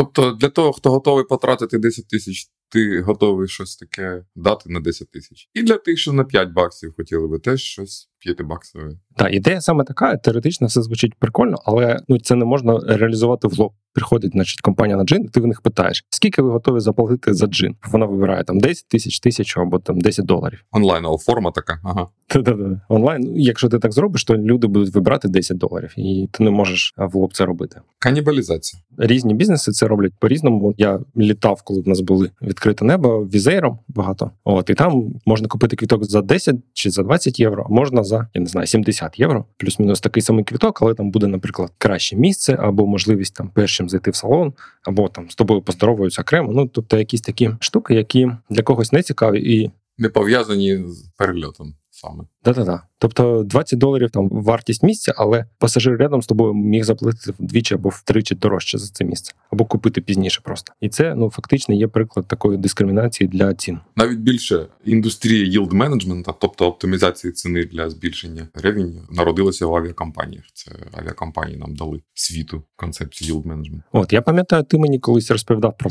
Тобто 0.00 0.32
для 0.32 0.48
того, 0.48 0.72
хто 0.72 0.90
готовий 0.90 1.24
потратити 1.24 1.78
10 1.78 2.08
тисяч 2.08 2.50
ти 2.68 3.00
готовий 3.00 3.48
щось 3.48 3.76
таке 3.76 4.24
дати 4.36 4.70
на 4.70 4.80
10 4.80 5.10
тисяч. 5.10 5.50
І 5.54 5.62
для 5.62 5.76
тих, 5.76 5.98
що 5.98 6.12
на 6.12 6.24
5 6.24 6.52
баксів 6.52 6.94
хотіли 6.96 7.28
би 7.28 7.38
теж 7.38 7.62
щось 7.62 8.10
5-баксове. 8.26 8.90
Та 9.16 9.28
ідея 9.28 9.60
саме 9.60 9.84
така, 9.84 10.16
теоретично 10.16 10.66
все 10.66 10.82
звучить 10.82 11.14
прикольно, 11.18 11.56
але 11.64 12.00
ну 12.08 12.18
це 12.18 12.34
не 12.34 12.44
можна 12.44 12.78
реалізувати 12.78 13.48
в 13.48 13.58
лоб. 13.58 13.72
Приходить, 13.92 14.32
значить, 14.32 14.60
компанія 14.60 14.96
на 14.96 15.04
джин, 15.04 15.24
і 15.24 15.28
ти 15.28 15.40
в 15.40 15.46
них 15.46 15.60
питаєш, 15.60 16.04
скільки 16.10 16.42
ви 16.42 16.50
готові 16.50 16.80
заплатити 16.80 17.34
за 17.34 17.46
джин? 17.46 17.76
Вона 17.92 18.06
вибирає 18.06 18.44
там 18.44 18.60
10 18.60 18.88
тисяч, 18.88 19.20
тисячу 19.20 19.60
або 19.60 19.78
там 19.78 20.00
10 20.00 20.26
доларів. 20.26 20.64
Онлайнова 20.72 21.18
форма 21.18 21.50
така. 21.50 21.80
Ага. 21.84 22.06
Та-та-та. 22.26 22.80
Онлайн, 22.88 23.22
ну, 23.22 23.32
якщо 23.36 23.68
ти 23.68 23.78
так 23.78 23.92
зробиш, 23.92 24.24
то 24.24 24.36
люди 24.36 24.66
будуть 24.66 24.94
вибирати 24.94 25.28
10 25.28 25.58
доларів, 25.58 25.94
і 25.96 26.28
ти 26.32 26.44
не 26.44 26.50
можеш 26.50 26.94
в 26.96 27.16
лоб 27.16 27.34
це 27.34 27.44
робити. 27.44 27.80
Канібалізація. 27.98 28.82
Різні 28.98 29.34
бізнеси 29.34 29.72
це 29.72 29.86
роблять 29.86 30.12
по-різному. 30.18 30.74
Я 30.78 31.00
літав, 31.16 31.62
коли 31.62 31.80
в 31.80 31.88
нас 31.88 32.00
були 32.00 32.30
відкрите 32.42 32.84
небо 32.84 33.24
візейром 33.24 33.78
багато. 33.88 34.30
От 34.44 34.70
і 34.70 34.74
там 34.74 35.14
можна 35.26 35.48
купити 35.48 35.76
квіток 35.76 36.04
за 36.04 36.22
10 36.22 36.56
чи 36.72 36.90
за 36.90 37.02
20 37.02 37.40
євро, 37.40 37.66
а 37.70 37.72
можна 37.72 38.04
за 38.04 38.28
я 38.34 38.40
не 38.40 38.46
знаю 38.46 38.66
70 38.66 39.20
євро, 39.20 39.44
плюс-мінус 39.56 40.00
такий 40.00 40.22
самий 40.22 40.44
квіток, 40.44 40.82
але 40.82 40.94
там 40.94 41.10
буде, 41.10 41.26
наприклад, 41.26 41.72
краще 41.78 42.16
місце, 42.16 42.58
або 42.60 42.86
можливість 42.86 43.34
там 43.34 43.50
першим 43.80 43.88
зайти 43.88 44.10
в 44.10 44.16
салон, 44.16 44.52
або 44.82 45.08
там 45.08 45.30
з 45.30 45.34
тобою 45.34 45.62
поздоровуються 45.62 46.22
окремо. 46.22 46.52
Ну 46.52 46.66
тобто 46.66 46.98
якісь 46.98 47.20
такі 47.20 47.50
штуки, 47.60 47.94
які 47.94 48.30
для 48.50 48.62
когось 48.62 48.92
не 48.92 49.02
цікаві 49.02 49.54
і 49.54 49.70
Не 49.98 50.08
пов'язані 50.08 50.78
з 50.88 51.10
перельотом 51.16 51.74
саме. 52.00 52.24
Да-да-да. 52.44 52.82
Тобто 52.98 53.42
20 53.46 53.78
доларів 53.78 54.10
там 54.10 54.28
вартість 54.28 54.82
місця, 54.82 55.12
але 55.16 55.44
пасажир 55.58 55.96
рядом 55.96 56.22
з 56.22 56.26
тобою 56.26 56.54
міг 56.54 56.84
заплатити 56.84 57.32
вдвічі 57.38 57.74
або 57.74 57.88
втричі 57.88 58.34
дорожче 58.34 58.78
за 58.78 58.92
це 58.92 59.04
місце, 59.04 59.32
або 59.50 59.64
купити 59.64 60.00
пізніше 60.00 60.40
просто. 60.44 60.72
І 60.80 60.88
це 60.88 61.14
ну 61.14 61.30
фактично 61.30 61.74
є 61.74 61.88
приклад 61.88 62.26
такої 62.28 62.58
дискримінації 62.58 63.28
для 63.28 63.54
цін. 63.54 63.78
Навіть 63.96 64.18
більше 64.18 64.66
індустрія 64.84 65.60
yield 65.60 65.72
менеджмента, 65.72 66.32
тобто 66.40 66.66
оптимізації 66.66 67.32
ціни 67.32 67.64
для 67.64 67.90
збільшення 67.90 68.48
ревеню, 68.54 69.02
народилася 69.10 69.66
в 69.66 69.74
авіакомпаніях. 69.74 70.44
Це 70.52 70.70
авіакомпанії 70.92 71.58
нам 71.58 71.74
дали 71.74 72.00
світу 72.14 72.62
концепцію 72.76 73.34
yield 73.34 73.46
менеджмент. 73.46 73.82
От 73.92 74.12
я 74.12 74.22
пам'ятаю, 74.22 74.62
ти 74.62 74.78
мені 74.78 74.98
колись 74.98 75.30
розповідав 75.30 75.74
про 75.78 75.90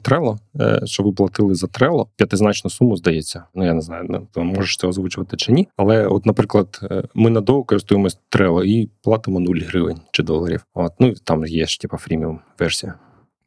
е, 0.59 0.81
що 0.85 1.03
ви 1.03 1.11
платили 1.11 1.55
за 1.55 1.67
Trello 1.67 2.07
п'ятизначну 2.15 2.69
суму, 2.69 2.97
здається. 2.97 3.43
Ну 3.55 3.65
я 3.65 3.73
не 3.73 3.81
знаю, 3.81 4.27
ну, 4.35 4.43
можеш 4.43 4.77
це 4.77 4.87
озвучувати 4.87 5.37
чи 5.37 5.51
ні. 5.51 5.67
Але, 5.77 5.98
от, 6.07 6.25
наприклад, 6.25 6.79
е, 6.91 7.03
ми 7.13 7.29
на 7.29 7.41
доу 7.41 7.63
користуємось 7.63 8.19
Trello 8.31 8.63
і 8.63 8.89
платимо 9.03 9.39
0 9.39 9.55
гривень 9.55 9.99
чи 10.11 10.23
доларів. 10.23 10.65
От 10.73 10.93
ну 10.99 11.13
там 11.23 11.45
є 11.45 11.65
ж 11.65 11.79
типа 11.79 11.97
фріміум 11.97 12.39
версія. 12.59 12.93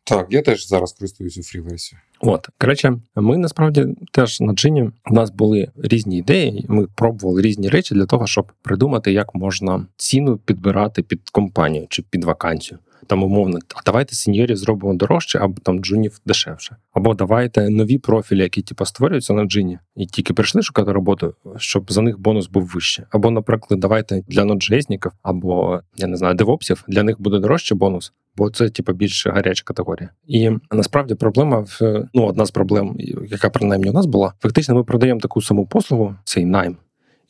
Так, 0.04 0.26
я 0.30 0.42
теж 0.42 0.68
зараз 0.68 0.92
користуюся 0.92 1.40
фрі-версією. 1.40 2.02
От, 2.20 2.48
коротше, 2.60 2.98
ми 3.16 3.36
насправді 3.36 3.86
теж 4.12 4.40
на 4.40 4.52
джині 4.52 4.82
в 4.82 5.12
нас 5.12 5.30
були 5.30 5.68
різні 5.76 6.18
ідеї. 6.18 6.66
Ми 6.68 6.86
пробували 6.96 7.42
різні 7.42 7.68
речі 7.68 7.94
для 7.94 8.06
того, 8.06 8.26
щоб 8.26 8.52
придумати, 8.62 9.12
як 9.12 9.34
можна 9.34 9.86
ціну 9.96 10.36
підбирати 10.36 11.02
під 11.02 11.30
компанію 11.30 11.86
чи 11.88 12.02
під 12.02 12.24
вакансію. 12.24 12.78
Там 13.06 13.22
умовно, 13.22 13.58
а 13.74 13.80
давайте 13.86 14.14
сеньорів 14.14 14.56
зробимо 14.56 14.94
дорожче, 14.94 15.38
або 15.38 15.54
там 15.62 15.80
джунів 15.80 16.20
дешевше. 16.26 16.76
Або 16.92 17.14
давайте 17.14 17.70
нові 17.70 17.98
профілі, 17.98 18.42
які 18.42 18.62
типу, 18.62 18.84
створюються 18.84 19.32
на 19.32 19.44
джині, 19.44 19.78
і 19.96 20.06
тільки 20.06 20.34
прийшли 20.34 20.62
шукати 20.62 20.92
роботу, 20.92 21.34
щоб 21.56 21.92
за 21.92 22.02
них 22.02 22.18
бонус 22.18 22.48
був 22.48 22.70
вищий. 22.74 23.04
Або, 23.10 23.30
наприклад, 23.30 23.80
давайте 23.80 24.22
для 24.28 24.44
ноджейсників, 24.44 25.12
або 25.22 25.80
я 25.96 26.06
не 26.06 26.16
знаю, 26.16 26.34
девопсів, 26.34 26.84
для 26.88 27.02
них 27.02 27.20
буде 27.20 27.38
дорожче 27.38 27.74
бонус, 27.74 28.12
бо 28.36 28.50
це 28.50 28.68
типу 28.68 28.92
більш 28.92 29.26
гаряча 29.26 29.64
категорія. 29.64 30.10
І 30.26 30.50
насправді 30.70 31.14
проблема 31.14 31.58
в 31.58 32.08
ну 32.14 32.26
одна 32.26 32.46
з 32.46 32.50
проблем, 32.50 32.96
яка 33.28 33.50
принаймні 33.50 33.90
у 33.90 33.92
нас 33.92 34.06
була, 34.06 34.32
фактично 34.40 34.74
ми 34.74 34.84
продаємо 34.84 35.20
таку 35.20 35.42
саму 35.42 35.66
послугу, 35.66 36.14
цей 36.24 36.44
найм. 36.44 36.76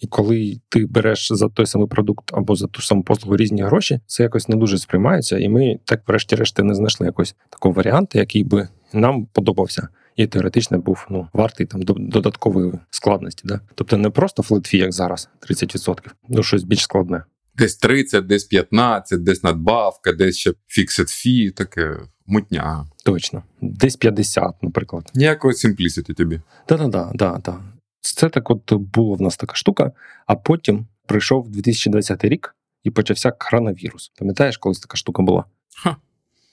І 0.02 0.06
коли 0.06 0.60
ти 0.68 0.86
береш 0.86 1.32
за 1.32 1.48
той 1.48 1.66
самий 1.66 1.88
продукт 1.88 2.30
або 2.32 2.56
за 2.56 2.66
ту 2.66 2.82
саму 2.82 3.02
послугу 3.02 3.36
різні 3.36 3.62
гроші, 3.62 4.00
це 4.06 4.22
якось 4.22 4.48
не 4.48 4.56
дуже 4.56 4.78
сприймається. 4.78 5.38
І 5.38 5.48
ми 5.48 5.78
так, 5.84 6.02
врешті-решт, 6.08 6.58
не 6.58 6.74
знайшли 6.74 7.06
якогось 7.06 7.34
такого 7.50 7.74
варіанту, 7.74 8.18
який 8.18 8.44
би 8.44 8.68
нам 8.92 9.26
подобався. 9.26 9.88
І 10.16 10.26
теоретично 10.26 10.78
був 10.78 11.06
ну 11.10 11.28
вартий 11.32 11.66
там 11.66 11.80
додаткової 11.82 12.72
складності. 12.90 13.42
Да? 13.44 13.60
Тобто 13.74 13.96
не 13.96 14.10
просто 14.10 14.42
флетфі, 14.42 14.78
як 14.78 14.92
зараз, 14.92 15.28
30%, 15.50 15.98
ну 16.28 16.42
щось 16.42 16.64
більш 16.64 16.82
складне. 16.82 17.24
Десь 17.56 17.76
30, 17.76 18.26
десь 18.26 18.44
15, 18.44 19.22
десь 19.22 19.42
надбавка, 19.42 20.12
десь 20.12 20.36
ще 20.36 20.52
фіксит 20.66 21.08
фі, 21.08 21.50
таке 21.50 21.96
мутня. 22.26 22.86
Точно, 23.04 23.42
десь 23.60 23.96
50, 23.96 24.62
наприклад. 24.62 25.10
Ніякого 25.14 25.52
simplicity 25.52 26.14
тобі. 26.14 26.40
Да-да-да, 26.68 27.10
да, 27.14 27.40
да. 27.44 27.58
Це 28.02 28.28
так, 28.28 28.50
от 28.50 28.72
було 28.72 29.14
в 29.14 29.22
нас 29.22 29.36
така 29.36 29.54
штука. 29.54 29.92
А 30.26 30.34
потім 30.34 30.86
прийшов 31.06 31.48
2020 31.48 32.24
рік 32.24 32.56
і 32.84 32.90
почався 32.90 33.30
коронавірус. 33.30 34.12
Пам'ятаєш, 34.18 34.56
колись 34.56 34.80
така 34.80 34.96
штука 34.96 35.22
була? 35.22 35.44
Ха. 35.82 35.96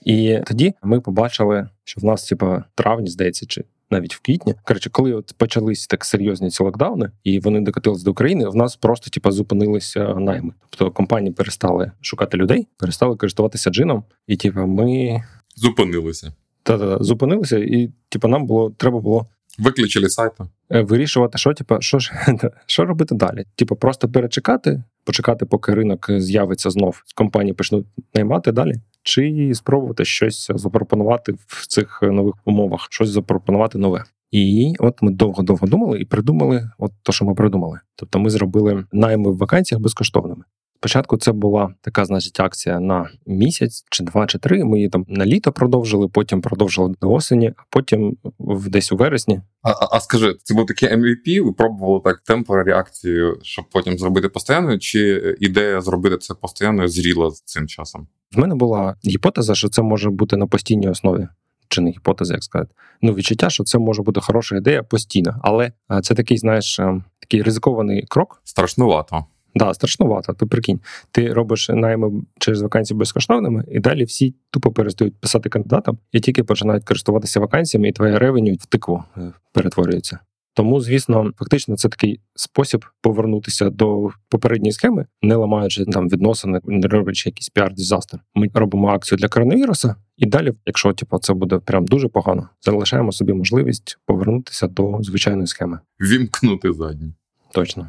І 0.05 0.39
тоді 0.45 0.73
ми 0.83 1.01
побачили, 1.01 1.69
що 1.83 2.01
в 2.01 2.05
нас, 2.05 2.23
типа, 2.23 2.63
травні, 2.75 3.09
здається, 3.09 3.45
чи 3.45 3.63
навіть 3.91 4.15
в 4.15 4.19
квітні. 4.21 4.55
Коротше, 4.63 4.89
коли 4.89 5.13
от 5.13 5.33
почались 5.37 5.87
так 5.87 6.05
серйозні 6.05 6.49
ці 6.49 6.63
локдауни, 6.63 7.11
і 7.23 7.39
вони 7.39 7.61
докотились 7.61 8.03
до 8.03 8.11
України, 8.11 8.49
в 8.49 8.55
нас 8.55 8.75
просто 8.75 9.09
типа 9.09 9.31
зупинилися 9.31 10.13
найми. 10.15 10.53
Тобто 10.69 10.91
компанії 10.91 11.33
перестали 11.33 11.91
шукати 12.01 12.37
людей, 12.37 12.67
перестали 12.77 13.15
користуватися 13.15 13.69
джином, 13.69 14.03
і 14.27 14.37
типа 14.37 14.65
ми 14.65 15.21
зупинилися. 15.55 16.33
Та-та, 16.63 17.03
зупинилися, 17.03 17.57
і 17.57 17.91
типа 18.09 18.27
нам 18.27 18.45
було 18.45 18.69
треба 18.77 18.99
було 18.99 19.27
Виключили 19.59 20.09
сайту. 20.09 20.47
Е, 20.69 20.81
вирішувати, 20.81 21.37
що 21.37 21.53
типу, 21.53 21.77
що 21.79 21.99
ж 21.99 22.13
що 22.65 22.85
робити 22.85 23.15
далі? 23.15 23.45
Типу, 23.55 23.75
просто 23.75 24.09
перечекати, 24.09 24.83
почекати, 25.03 25.45
поки 25.45 25.73
ринок 25.73 26.05
з'явиться 26.17 26.69
знов, 26.69 27.03
компанії 27.15 27.53
почнуть 27.53 27.85
наймати 28.13 28.51
далі, 28.51 28.73
чи 29.03 29.51
спробувати 29.55 30.05
щось 30.05 30.51
запропонувати 30.55 31.31
в 31.47 31.67
цих 31.67 31.99
нових 32.01 32.35
умовах, 32.45 32.87
щось 32.89 33.09
запропонувати 33.09 33.77
нове. 33.77 34.03
І 34.31 34.73
от 34.79 35.01
ми 35.01 35.11
довго-довго 35.11 35.67
думали 35.67 35.99
і 35.99 36.05
придумали, 36.05 36.69
от 36.77 36.91
то, 37.03 37.11
що 37.11 37.25
ми 37.25 37.33
придумали. 37.33 37.79
Тобто, 37.95 38.19
ми 38.19 38.29
зробили 38.29 38.85
найми 38.91 39.31
в 39.31 39.37
вакансіях 39.37 39.81
безкоштовними. 39.81 40.43
Спочатку 40.79 41.17
це 41.17 41.31
була 41.31 41.74
така, 41.81 42.05
значить, 42.05 42.39
акція 42.39 42.79
на 42.79 43.09
місяць, 43.25 43.86
чи 43.89 44.03
два, 44.03 44.27
чи 44.27 44.39
три. 44.39 44.63
Ми 44.65 44.77
її 44.77 44.89
там 44.89 45.05
на 45.07 45.25
літо 45.25 45.51
продовжили, 45.51 46.07
потім 46.07 46.41
продовжили 46.41 46.95
до 47.01 47.12
осені, 47.12 47.53
а 47.57 47.62
потім 47.69 48.17
десь 48.39 48.91
у 48.91 48.95
вересні. 48.95 49.41
А 49.62 49.71
а, 49.71 49.88
а 49.91 50.00
скажи, 50.00 50.36
це 50.43 50.53
був 50.53 50.65
такий 50.65 50.89
MVP, 50.89 51.45
Ви 51.45 51.51
пробували 51.53 52.01
так 52.03 52.21
темпо 52.25 52.63
реакцію, 52.63 53.39
щоб 53.41 53.65
потім 53.71 53.98
зробити 53.98 54.29
постійною, 54.29 54.79
чи 54.79 55.36
ідея 55.39 55.81
зробити 55.81 56.17
це 56.17 56.33
постійно 56.33 56.88
зріла 56.88 57.31
з 57.31 57.41
цим 57.41 57.67
часом? 57.67 58.07
В 58.36 58.39
мене 58.39 58.55
була 58.55 58.95
гіпотеза, 59.05 59.55
що 59.55 59.69
це 59.69 59.81
може 59.81 60.09
бути 60.09 60.38
на 60.38 60.48
постійній 60.48 60.89
основі. 60.89 61.27
Чи 61.67 61.81
не 61.81 61.91
гіпотеза, 61.91 62.33
як 62.33 62.43
сказати, 62.43 62.71
ну 63.01 63.13
відчуття, 63.13 63.50
що 63.50 63.63
це 63.63 63.77
може 63.77 64.01
бути 64.01 64.21
хороша 64.21 64.55
ідея 64.55 64.83
постійно, 64.83 65.39
але 65.43 65.71
це 66.03 66.15
такий, 66.15 66.38
знаєш, 66.38 66.79
ем, 66.79 67.03
такий 67.19 67.41
ризикований 67.41 68.05
крок. 68.09 68.41
Страшнувато. 68.43 69.25
Да, 69.59 69.73
страшнувато. 69.73 70.33
Ти 70.33 70.45
прикинь, 70.45 70.79
ти 71.11 71.33
робиш 71.33 71.69
найми 71.69 72.21
через 72.39 72.61
вакансії 72.61 72.97
безкоштовними, 72.97 73.63
і 73.71 73.79
далі 73.79 74.03
всі 74.03 74.35
тупо 74.51 74.71
перестають 74.71 75.15
писати 75.21 75.49
кандидатам 75.49 75.97
і 76.11 76.19
тільки 76.19 76.43
починають 76.43 76.83
користуватися 76.85 77.39
вакансіями, 77.39 77.89
і 77.89 77.91
твоя 77.91 78.19
ревеню 78.19 78.53
в 78.53 78.65
тикву 78.65 79.03
е, 79.17 79.33
перетворюється. 79.53 80.19
Тому, 80.53 80.81
звісно, 80.81 81.31
фактично 81.37 81.75
це 81.75 81.89
такий 81.89 82.19
спосіб 82.35 82.85
повернутися 83.01 83.69
до 83.69 84.09
попередньої 84.29 84.71
схеми, 84.71 85.05
не 85.21 85.35
ламаючи 85.35 85.85
там 85.85 86.09
відносини, 86.09 86.59
не 86.65 86.87
роблячи 86.87 87.29
якийсь 87.29 87.51
піар-дизастер. 87.55 88.19
Ми 88.35 88.49
робимо 88.53 88.87
акцію 88.87 89.17
для 89.17 89.27
коронавіруса, 89.27 89.95
і 90.17 90.25
далі, 90.25 90.53
якщо 90.65 90.93
типу, 90.93 91.19
це 91.19 91.33
буде 91.33 91.59
прям 91.59 91.85
дуже 91.85 92.07
погано, 92.07 92.49
залишаємо 92.61 93.11
собі 93.11 93.33
можливість 93.33 93.97
повернутися 94.05 94.67
до 94.67 94.97
звичайної 95.01 95.47
схеми. 95.47 95.79
Вімкнути 96.01 96.73
задні. 96.73 97.13
Точно. 97.51 97.87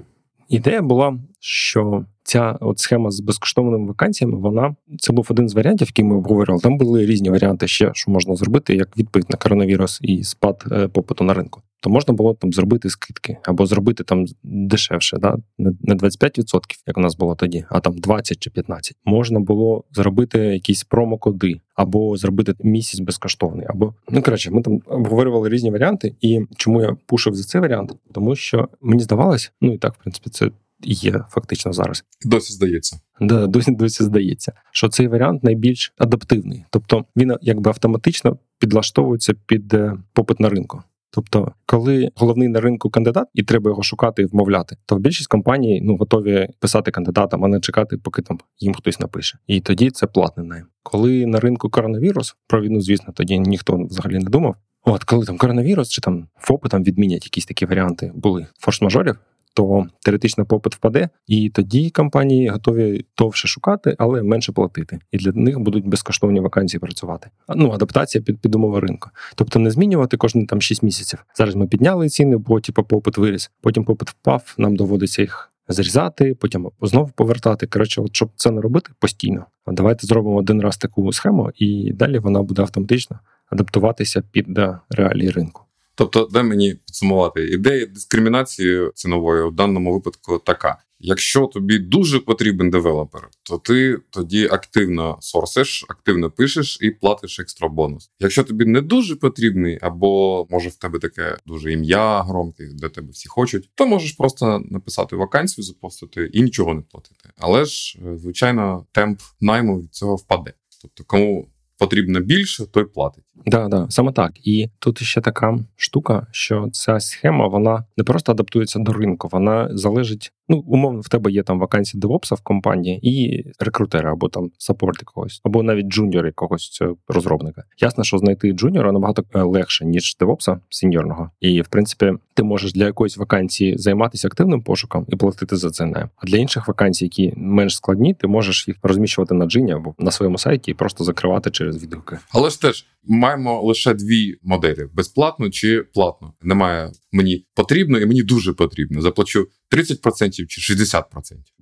Ідея 0.51 0.83
була, 0.83 1.19
що 1.41 2.05
ця 2.23 2.57
от 2.61 2.79
схема 2.79 3.11
з 3.11 3.21
безкоштовними 3.21 3.87
вакансіями, 3.87 4.39
вона 4.39 4.75
це 4.99 5.13
був 5.13 5.27
один 5.31 5.49
з 5.49 5.55
варіантів, 5.55 5.89
який 5.89 6.05
ми 6.05 6.17
обговорювали. 6.17 6.63
Там 6.63 6.79
були 6.79 7.07
різні 7.07 7.31
варіанти 7.31 7.69
ще, 7.69 7.91
що 7.95 8.11
можна 8.11 8.37
зробити, 8.37 8.75
як 8.75 8.99
відповідь 8.99 9.31
на 9.31 9.37
коронавірус 9.37 9.99
і 10.03 10.25
спад 10.25 10.65
е, 10.73 10.89
попиту 10.89 11.25
на 11.25 11.35
ринку 11.35 11.63
то 11.81 11.91
можна 11.91 12.15
було 12.15 12.35
там 12.35 12.53
зробити 12.53 12.91
скидки 12.91 13.37
або 13.45 13.67
зробити 13.67 14.05
там 14.05 14.25
дешевше, 14.43 15.19
да? 15.19 15.37
не 15.59 15.95
25%, 15.95 16.61
як 16.87 16.99
у 16.99 17.01
нас 17.01 17.17
було 17.17 17.35
тоді, 17.35 17.65
а 17.69 17.81
там 17.81 17.99
20 17.99 18.39
чи 18.39 18.51
15%. 18.51 18.93
Можна 19.05 19.41
було 19.41 19.85
зробити 19.93 20.39
якісь 20.39 20.85
промокоди, 20.85 21.61
або 21.75 22.17
зробити 22.17 22.55
місяць 22.61 23.01
безкоштовний. 23.01 23.67
Або 23.69 23.95
ну 24.11 24.23
коротше, 24.23 24.51
ми 24.51 24.63
там 24.63 24.81
обговорювали 24.87 25.49
різні 25.49 25.71
варіанти. 25.71 26.15
І 26.21 26.41
чому 26.57 26.83
я 26.83 26.97
пушив 27.07 27.35
за 27.35 27.45
цей 27.45 27.61
варіант? 27.61 27.93
Тому 28.13 28.37
що 28.37 28.69
мені 28.81 29.03
здавалось, 29.03 29.53
ну 29.61 29.73
і 29.73 29.79
так, 29.79 29.95
в 29.95 30.03
принципі, 30.03 30.31
це. 30.31 30.51
Є 30.83 31.25
фактично 31.31 31.73
зараз. 31.73 32.05
Досі 32.25 32.53
здається. 32.53 33.01
Да, 33.21 33.47
досі 33.47 33.71
досі 33.71 34.05
здається, 34.05 34.53
що 34.73 34.89
цей 34.89 35.09
варіант 35.09 35.45
найбільш 35.45 35.93
адаптивний, 35.99 36.65
тобто 36.71 37.05
він 37.17 37.37
якби 37.41 37.71
автоматично 37.71 38.39
підлаштовується 38.59 39.35
під 39.47 39.75
е, 39.75 39.99
попит 40.13 40.41
на 40.41 40.49
ринку. 40.49 40.83
Тобто, 41.11 41.53
коли 41.67 42.11
головний 42.17 42.49
на 42.49 42.61
ринку 42.61 42.91
кандидат 42.91 43.29
і 43.35 43.43
треба 43.43 43.71
його 43.71 43.83
шукати 43.83 44.23
і 44.23 44.25
вмовляти, 44.25 44.77
то 44.87 44.99
більшість 44.99 45.29
компаній 45.29 45.81
ну 45.85 45.97
готові 45.97 46.49
писати 46.59 46.91
кандидатам, 46.91 47.45
а 47.45 47.49
не 47.49 47.61
чекати, 47.61 47.97
поки 47.97 48.23
там 48.23 48.39
їм 48.59 48.75
хтось 48.75 49.01
напише. 49.01 49.39
І 49.47 49.61
тоді 49.61 49.91
це 49.91 50.07
платний 50.07 50.47
найм. 50.47 50.67
Коли 50.83 51.27
на 51.27 51.41
ринку 51.41 51.71
коронавірус, 51.71 52.37
про 52.47 52.63
війну, 52.63 52.81
звісно, 52.81 53.13
тоді 53.17 53.39
ніхто 53.39 53.77
взагалі 53.77 54.19
не 54.19 54.31
думав. 54.31 54.55
От 54.85 55.05
коли 55.05 55.27
там 55.27 55.39
коронавірус 55.39 55.89
чи 55.89 56.01
там 56.01 56.29
ФОПи 56.39 56.69
там 56.69 56.85
відмінять 56.85 57.25
якісь 57.25 57.47
такі 57.47 57.67
варіанти 57.67 58.13
були 58.15 58.47
форс-мажорів, 58.67 59.17
то 59.55 59.87
теоретично 60.05 60.47
попит 60.47 60.75
впаде, 60.75 61.09
і 61.27 61.51
тоді 61.51 61.91
компанії 61.91 62.49
готові 62.49 63.05
довше 63.19 63.49
шукати, 63.49 63.97
але 63.99 64.23
менше 64.23 64.53
платити. 64.53 64.99
І 65.13 65.19
для 65.19 65.33
них 65.33 65.59
будуть 65.59 65.87
безкоштовні 65.87 66.41
вакансії 66.41 66.81
працювати. 66.81 67.31
Ну, 67.57 67.71
адаптація 67.71 68.25
під 68.25 68.41
під 68.41 68.55
умови 68.55 68.81
ринку. 68.81 69.11
Тобто 69.35 69.59
не 69.59 69.71
змінювати 69.71 70.17
кожні 70.17 70.47
там 70.47 70.61
6 70.61 70.83
місяців. 70.83 71.25
Зараз 71.35 71.55
ми 71.55 71.67
підняли 71.67 72.09
ціни, 72.09 72.37
бо 72.37 72.61
типу, 72.61 72.85
попит 72.85 73.19
виріс, 73.19 73.51
потім 73.61 73.85
попит 73.85 74.11
впав, 74.11 74.55
нам 74.59 74.77
доводиться 74.77 75.23
їх. 75.23 75.47
Зрізати, 75.69 76.35
потім 76.35 76.71
знову 76.83 77.11
повертати. 77.15 77.67
Коротше, 77.67 78.01
от 78.01 78.17
щоб 78.17 78.31
це 78.37 78.51
не 78.51 78.61
робити 78.61 78.91
постійно. 78.99 79.47
Давайте 79.67 80.07
зробимо 80.07 80.37
один 80.37 80.63
раз 80.63 80.77
таку 80.77 81.13
схему, 81.13 81.51
і 81.55 81.93
далі 81.93 82.19
вона 82.19 82.43
буде 82.43 82.63
автоматично 82.63 83.19
адаптуватися 83.51 84.23
під 84.33 84.47
реалії 84.91 85.31
ринку. 85.31 85.63
Тобто, 86.01 86.29
дай 86.33 86.43
мені 86.43 86.75
підсумувати 86.75 87.45
ідея 87.45 87.87
дискримінації 87.87 88.91
цінової 88.95 89.49
в 89.49 89.53
даному 89.53 89.93
випадку 89.93 90.39
така: 90.39 90.79
якщо 90.99 91.47
тобі 91.47 91.79
дуже 91.79 92.21
потрібен 92.21 92.71
девелопер, 92.71 93.29
то 93.43 93.59
ти 93.59 93.99
тоді 94.11 94.45
активно 94.45 95.19
сорсиш, 95.21 95.85
активно 95.89 96.31
пишеш 96.31 96.79
і 96.81 96.91
платиш 96.91 97.41
екстра 97.41 97.69
бонус. 97.69 98.11
Якщо 98.21 98.45
тобі 98.45 98.65
не 98.65 98.81
дуже 98.81 99.17
потрібний, 99.17 99.79
або 99.83 100.47
може 100.51 100.69
в 100.69 100.75
тебе 100.75 100.99
таке 100.99 101.37
дуже 101.47 101.73
ім'я 101.73 102.23
громке, 102.23 102.69
де 102.73 102.89
тебе 102.89 103.11
всі 103.11 103.29
хочуть, 103.29 103.69
то 103.75 103.87
можеш 103.87 104.13
просто 104.13 104.63
написати 104.71 105.17
вакансію, 105.17 105.65
запостити 105.65 106.31
і 106.33 106.43
нічого 106.43 106.75
не 106.75 106.83
платити. 106.83 107.31
Але 107.39 107.65
ж, 107.65 107.99
е, 108.07 108.17
звичайно, 108.17 108.87
темп 108.93 109.21
найму 109.41 109.81
від 109.81 109.95
цього 109.95 110.17
впаде. 110.17 110.53
Тобто, 110.83 111.05
кому 111.07 111.49
потрібно 111.81 112.21
більше, 112.21 112.67
той 112.67 112.85
платить. 112.85 113.25
Да, 113.47 113.69
да, 113.69 113.87
саме 113.91 114.13
так. 114.13 114.33
І 114.47 114.69
тут 114.79 115.03
ще 115.03 115.21
така 115.21 115.59
штука, 115.77 116.27
що 116.31 116.69
ця 116.73 117.01
схема 117.01 117.47
вона 117.49 117.85
не 117.97 118.05
просто 118.05 118.33
адаптується 118.33 118.79
до 118.79 118.93
ринку, 118.93 119.29
вона 119.33 119.69
залежить. 119.73 120.33
Ну, 120.51 120.65
умовно, 120.67 121.01
в 121.01 121.09
тебе 121.09 121.33
є 121.33 121.43
там 121.43 121.59
вакансії 121.59 122.01
девопса 122.01 122.35
в 122.35 122.41
компанії 122.41 123.01
і 123.03 123.45
рекрутера, 123.59 124.13
або 124.13 124.29
там 124.29 124.51
support 124.59 124.99
якогось, 125.01 125.41
або 125.45 125.63
навіть 125.63 125.87
junior 125.87 126.27
якогось 126.27 126.83
розробника. 127.09 127.65
Ясно, 127.79 128.05
що 128.05 128.19
знайти 128.19 128.53
джуніора 128.53 128.93
набагато 128.93 129.25
е, 129.35 129.43
легше, 129.43 129.85
ніж 129.85 130.17
девопса 130.21 130.61
сеньорного. 130.71 131.31
І 131.41 131.63
в 131.63 131.69
принципі, 131.69 132.13
ти 132.35 132.43
можеш 132.43 132.73
для 132.73 132.85
якоїсь 132.85 133.17
вакансії 133.17 133.79
займатися 133.79 134.29
активним 134.29 134.63
пошуком 134.63 135.07
і 135.09 135.17
платити 135.17 135.57
за 135.57 135.71
це 135.71 135.87
не. 135.87 136.09
А 136.17 136.27
для 136.27 136.37
інших 136.37 136.69
вакансій, 136.69 137.05
які 137.05 137.33
менш 137.37 137.77
складні, 137.77 138.15
ти 138.15 138.27
можеш 138.27 138.69
їх 138.69 138.77
розміщувати 138.83 139.35
на 139.35 139.47
джині 139.47 139.73
або 139.73 139.95
на 139.99 140.11
своєму 140.11 140.39
сайті 140.39 140.71
і 140.71 140.75
просто 140.75 141.05
закривати 141.05 141.51
через 141.51 141.83
відгуки. 141.83 142.19
Але 142.31 142.51
ж 142.51 142.61
теж 142.61 142.87
маємо 143.05 143.63
лише 143.63 143.95
дві 143.95 144.37
моделі: 144.43 144.87
безплатно 144.95 145.51
чи 145.51 145.83
платно. 145.95 146.33
Немає 146.43 146.93
мені 147.13 147.45
потрібно 147.55 147.99
і 147.99 148.07
мені 148.07 148.23
дуже 148.23 148.53
потрібно. 148.53 149.01
Заплачу 149.01 149.49
30% 149.73 150.47
чи 150.47 150.75
60%. 150.75 151.05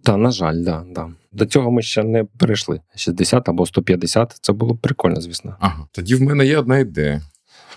Та 0.03 0.17
на 0.17 0.31
жаль, 0.31 0.63
да, 0.65 0.85
да. 0.91 1.11
До 1.33 1.47
цього 1.47 1.71
ми 1.71 1.83
ще 1.83 2.05
не 2.05 2.25
перейшли. 2.25 2.81
60 2.95 3.49
або 3.49 3.67
150 3.67 4.39
Це 4.41 4.53
було 4.53 4.75
б 4.75 4.79
прикольно, 4.79 5.21
звісно. 5.21 5.57
Ага, 5.61 5.87
тоді 5.93 6.15
в 6.15 6.23
мене 6.23 6.47
є 6.47 6.59
одна 6.59 6.79
ідея. 6.79 7.23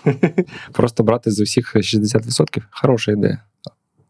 Просто 0.72 1.02
брати 1.02 1.30
з 1.30 1.40
усіх 1.40 1.76
60% 1.76 2.62
хороша 2.70 3.12
ідея. 3.12 3.42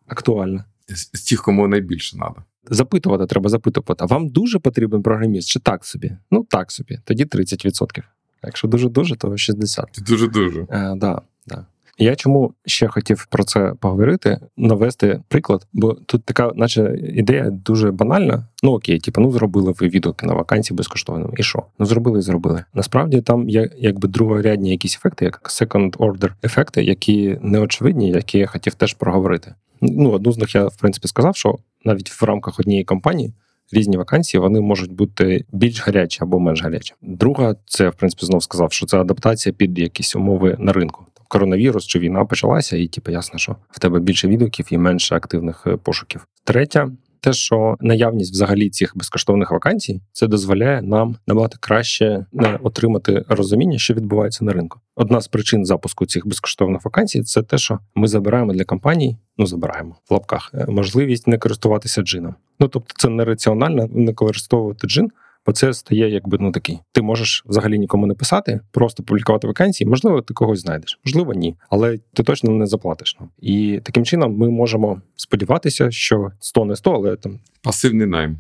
Актуальна. 0.07 0.64
З 0.88 1.23
тих, 1.23 1.43
кому 1.43 1.69
найбільше 1.69 2.17
треба. 2.17 2.45
Запитувати, 2.71 3.26
треба 3.26 3.50
запитувати. 3.50 4.05
А 4.05 4.07
вам 4.07 4.29
дуже 4.29 4.59
потрібен 4.59 5.02
програміст? 5.02 5.49
Чи 5.49 5.61
так 5.61 5.85
собі? 5.85 6.17
Ну 6.31 6.47
так 6.50 6.73
собі. 6.73 6.99
Тоді 7.05 7.25
30%. 7.25 8.02
Якщо 8.43 8.69
дуже-дуже, 8.69 9.17
то 9.17 9.37
60. 9.37 9.99
Дуже-дуже. 10.07 10.61
Е, 10.61 10.95
да, 10.97 11.21
да. 11.47 11.67
Я 11.99 12.17
чому 12.17 12.55
ще 12.67 12.89
хотів 12.89 13.27
про 13.31 13.45
це 13.45 13.75
поговорити, 13.81 14.41
навести 14.57 15.21
приклад, 15.29 15.67
бо 15.73 15.95
тут 15.95 16.25
така, 16.25 16.53
наче 16.55 16.99
ідея 17.15 17.51
дуже 17.51 17.91
банальна. 17.91 18.47
Ну 18.63 18.73
окей, 18.73 18.99
типу, 18.99 19.21
ну 19.21 19.33
зробили 19.33 19.75
ви 19.81 19.89
відгуки 19.89 20.27
на 20.27 20.35
вакансії 20.35 20.77
безкоштовно. 20.77 21.33
І 21.37 21.43
що? 21.43 21.63
Ну 21.79 21.87
зробили 21.87 22.19
і 22.19 22.23
зробили. 22.23 22.65
Насправді 22.75 23.21
там 23.21 23.49
є 23.49 23.71
якби 23.79 24.09
другорядні 24.09 24.71
якісь 24.71 24.97
ефекти, 24.97 25.25
як 25.25 25.41
second 25.45 25.97
order 25.97 26.31
ефекти, 26.45 26.85
які 26.85 27.39
неочевидні, 27.43 28.11
які 28.11 28.39
я 28.39 28.47
хотів 28.47 28.75
теж 28.75 28.95
проговорити. 28.95 29.55
Ну 29.81 30.11
одну 30.11 30.33
з 30.33 30.39
них 30.39 30.55
я 30.55 30.67
в 30.67 30.77
принципі 30.77 31.09
сказав, 31.09 31.37
що 31.37 31.59
навіть 31.85 32.23
в 32.23 32.25
рамках 32.25 32.61
однієї 32.61 32.85
компанії 32.85 33.33
різні 33.73 33.97
вакансії 33.97 34.41
вони 34.41 34.61
можуть 34.61 34.93
бути 34.93 35.45
більш 35.53 35.87
гарячі 35.87 36.19
або 36.23 36.38
менш 36.38 36.62
гарячі. 36.62 36.95
Друга, 37.03 37.57
це 37.66 37.88
в 37.88 37.95
принципі 37.95 38.27
знов 38.27 38.43
сказав, 38.43 38.73
що 38.73 38.87
це 38.87 39.01
адаптація 39.01 39.53
під 39.53 39.79
якісь 39.79 40.16
умови 40.16 40.57
на 40.59 40.73
ринку. 40.73 41.05
Коронавірус 41.33 41.87
чи 41.87 41.99
війна 41.99 42.25
почалася, 42.25 42.77
і 42.77 42.87
типу, 42.87 43.11
ясно, 43.11 43.38
що 43.38 43.57
в 43.71 43.79
тебе 43.79 44.01
більше 44.01 44.29
відгуків 44.29 44.66
і 44.71 44.79
менше 44.79 45.14
активних 45.14 45.66
е, 45.66 45.77
пошуків. 45.77 46.27
Третя 46.45 46.90
те, 47.21 47.33
що 47.33 47.77
наявність 47.81 48.33
взагалі 48.33 48.71
цих 48.71 48.97
безкоштовних 48.97 49.51
вакансій, 49.51 50.01
це 50.12 50.27
дозволяє 50.27 50.83
нам 50.83 51.16
набагато 51.27 51.57
краще 51.61 52.27
не 52.33 52.59
отримати 52.62 53.25
розуміння, 53.29 53.79
що 53.79 53.95
відбувається 53.95 54.45
на 54.45 54.53
ринку. 54.53 54.81
Одна 54.97 55.21
з 55.21 55.29
причин 55.29 55.64
запуску 55.64 56.07
цих 56.07 56.27
безкоштовних 56.27 56.85
вакансій 56.85 57.23
це 57.23 57.42
те, 57.42 57.59
що 57.59 57.79
ми 57.95 58.09
забираємо 58.09 58.53
для 58.53 58.64
компаній, 58.64 59.16
ну 59.38 59.47
забираємо 59.47 59.97
в 60.11 60.12
лапках 60.12 60.51
е, 60.55 60.66
можливість 60.68 61.27
не 61.27 61.38
користуватися 61.38 62.03
джином. 62.03 62.35
Ну 62.61 62.68
тобто, 62.68 62.95
це 62.97 63.09
нераціонально 63.09 63.88
не 63.92 64.07
використовувати 64.07 64.87
джин. 64.87 65.11
Бо 65.46 65.52
це 65.52 65.72
стає 65.72 66.11
якби 66.11 66.38
ну 66.40 66.52
такий. 66.52 66.78
Ти 66.92 67.02
можеш 67.02 67.44
взагалі 67.46 67.78
нікому 67.78 68.07
не 68.07 68.14
писати, 68.14 68.61
просто 68.70 69.02
публікувати 69.02 69.46
вакансії. 69.46 69.90
Можливо, 69.90 70.22
ти 70.22 70.35
когось 70.35 70.61
знайдеш, 70.61 71.00
можливо, 71.05 71.33
ні, 71.33 71.57
але 71.70 71.98
ти 72.14 72.22
точно 72.22 72.50
не 72.50 72.66
заплатиш. 72.66 73.16
І 73.38 73.81
таким 73.83 74.05
чином 74.05 74.37
ми 74.37 74.50
можемо 74.50 75.02
сподіватися, 75.16 75.90
що 75.90 76.31
100 76.40 76.64
не 76.64 76.76
100, 76.76 76.90
але 76.92 77.16
там 77.16 77.40
пасивний 77.62 78.07
найм. 78.07 78.38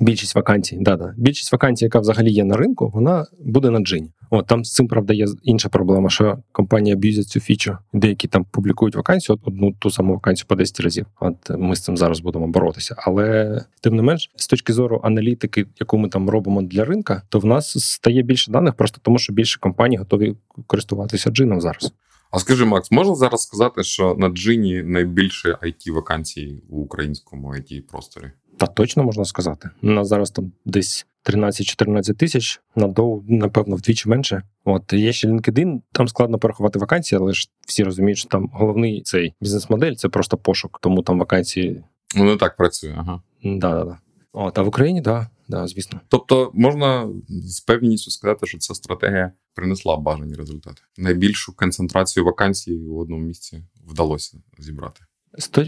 Більшість 0.00 0.34
вакансій, 0.34 0.78
да, 0.80 0.96
да. 0.96 1.14
Більшість 1.16 1.52
вакансій, 1.52 1.84
яка 1.84 2.00
взагалі 2.00 2.30
є 2.30 2.44
на 2.44 2.56
ринку, 2.56 2.90
вона 2.94 3.26
буде 3.40 3.70
на 3.70 3.80
джині. 3.80 4.12
От 4.30 4.46
там 4.46 4.64
з 4.64 4.72
цим 4.72 4.88
правда 4.88 5.14
є 5.14 5.26
інша 5.42 5.68
проблема, 5.68 6.10
що 6.10 6.38
компанія 6.52 6.94
аб'юзять 6.94 7.26
цю 7.26 7.40
фічу. 7.40 7.78
Деякі 7.92 8.28
там 8.28 8.44
публікують 8.44 8.96
вакансію, 8.96 9.38
одну 9.44 9.72
ту 9.72 9.90
саму 9.90 10.14
вакансію 10.14 10.46
по 10.48 10.54
10 10.54 10.80
разів. 10.80 11.06
От 11.20 11.36
ми 11.50 11.76
з 11.76 11.80
цим 11.80 11.96
зараз 11.96 12.20
будемо 12.20 12.48
боротися. 12.48 12.94
Але 12.98 13.60
тим 13.80 13.96
не 13.96 14.02
менш, 14.02 14.30
з 14.36 14.46
точки 14.46 14.72
зору 14.72 15.00
аналітики, 15.04 15.66
яку 15.80 15.98
ми 15.98 16.08
там 16.08 16.30
робимо 16.30 16.62
для 16.62 16.84
ринка, 16.84 17.22
то 17.28 17.38
в 17.38 17.44
нас 17.44 17.84
стає 17.84 18.22
більше 18.22 18.50
даних, 18.50 18.74
просто 18.74 19.00
тому 19.02 19.18
що 19.18 19.32
більше 19.32 19.60
компаній 19.60 19.96
готові 19.96 20.36
користуватися 20.66 21.30
джином 21.30 21.60
зараз. 21.60 21.92
А 22.30 22.38
скажи, 22.38 22.64
Макс, 22.64 22.90
можна 22.90 23.14
зараз 23.14 23.42
сказати, 23.42 23.82
що 23.82 24.14
на 24.18 24.28
джині 24.28 24.82
найбільше 24.82 25.58
it 25.62 25.92
вакансій 25.92 26.62
у 26.68 26.80
українському 26.80 27.48
it 27.48 27.80
просторі? 27.90 28.30
Та 28.62 28.66
точно 28.66 29.04
можна 29.04 29.24
сказати. 29.24 29.70
У 29.82 29.86
нас 29.86 30.08
зараз 30.08 30.30
там 30.30 30.52
десь 30.64 31.06
13-14 31.24 32.14
тисяч, 32.14 32.60
на 32.76 32.88
доу, 32.88 33.24
напевно, 33.28 33.76
вдвічі 33.76 34.08
менше. 34.08 34.42
От 34.64 34.92
є 34.92 35.12
ще 35.12 35.28
LinkedIn, 35.28 35.80
там 35.92 36.08
складно 36.08 36.38
порахувати 36.38 36.78
вакансії, 36.78 37.18
але 37.22 37.32
ж 37.32 37.48
всі 37.66 37.84
розуміють, 37.84 38.18
що 38.18 38.28
там 38.28 38.50
головний 38.52 39.02
цей 39.02 39.34
бізнес-модель 39.40 39.94
це 39.94 40.08
просто 40.08 40.36
пошук, 40.36 40.78
тому 40.82 41.02
там 41.02 41.18
вакансії. 41.18 41.84
Ну, 42.16 42.24
не 42.24 42.36
так 42.36 42.56
працює, 42.56 42.94
ага. 42.98 43.22
Да-да-да. 43.44 43.98
От, 44.32 44.58
а 44.58 44.62
в 44.62 44.68
Україні, 44.68 45.02
так, 45.02 45.26
да, 45.48 45.60
да, 45.60 45.66
звісно. 45.66 46.00
Тобто 46.08 46.50
можна 46.54 47.08
з 47.28 47.60
певністю 47.60 48.10
сказати, 48.10 48.46
що 48.46 48.58
ця 48.58 48.74
стратегія 48.74 49.32
принесла 49.54 49.96
бажані 49.96 50.34
результати. 50.34 50.82
Найбільшу 50.98 51.56
концентрацію 51.56 52.24
вакансій 52.24 52.74
у 52.74 52.98
одному 52.98 53.22
місці 53.22 53.64
вдалося 53.86 54.38
зібрати. 54.58 55.00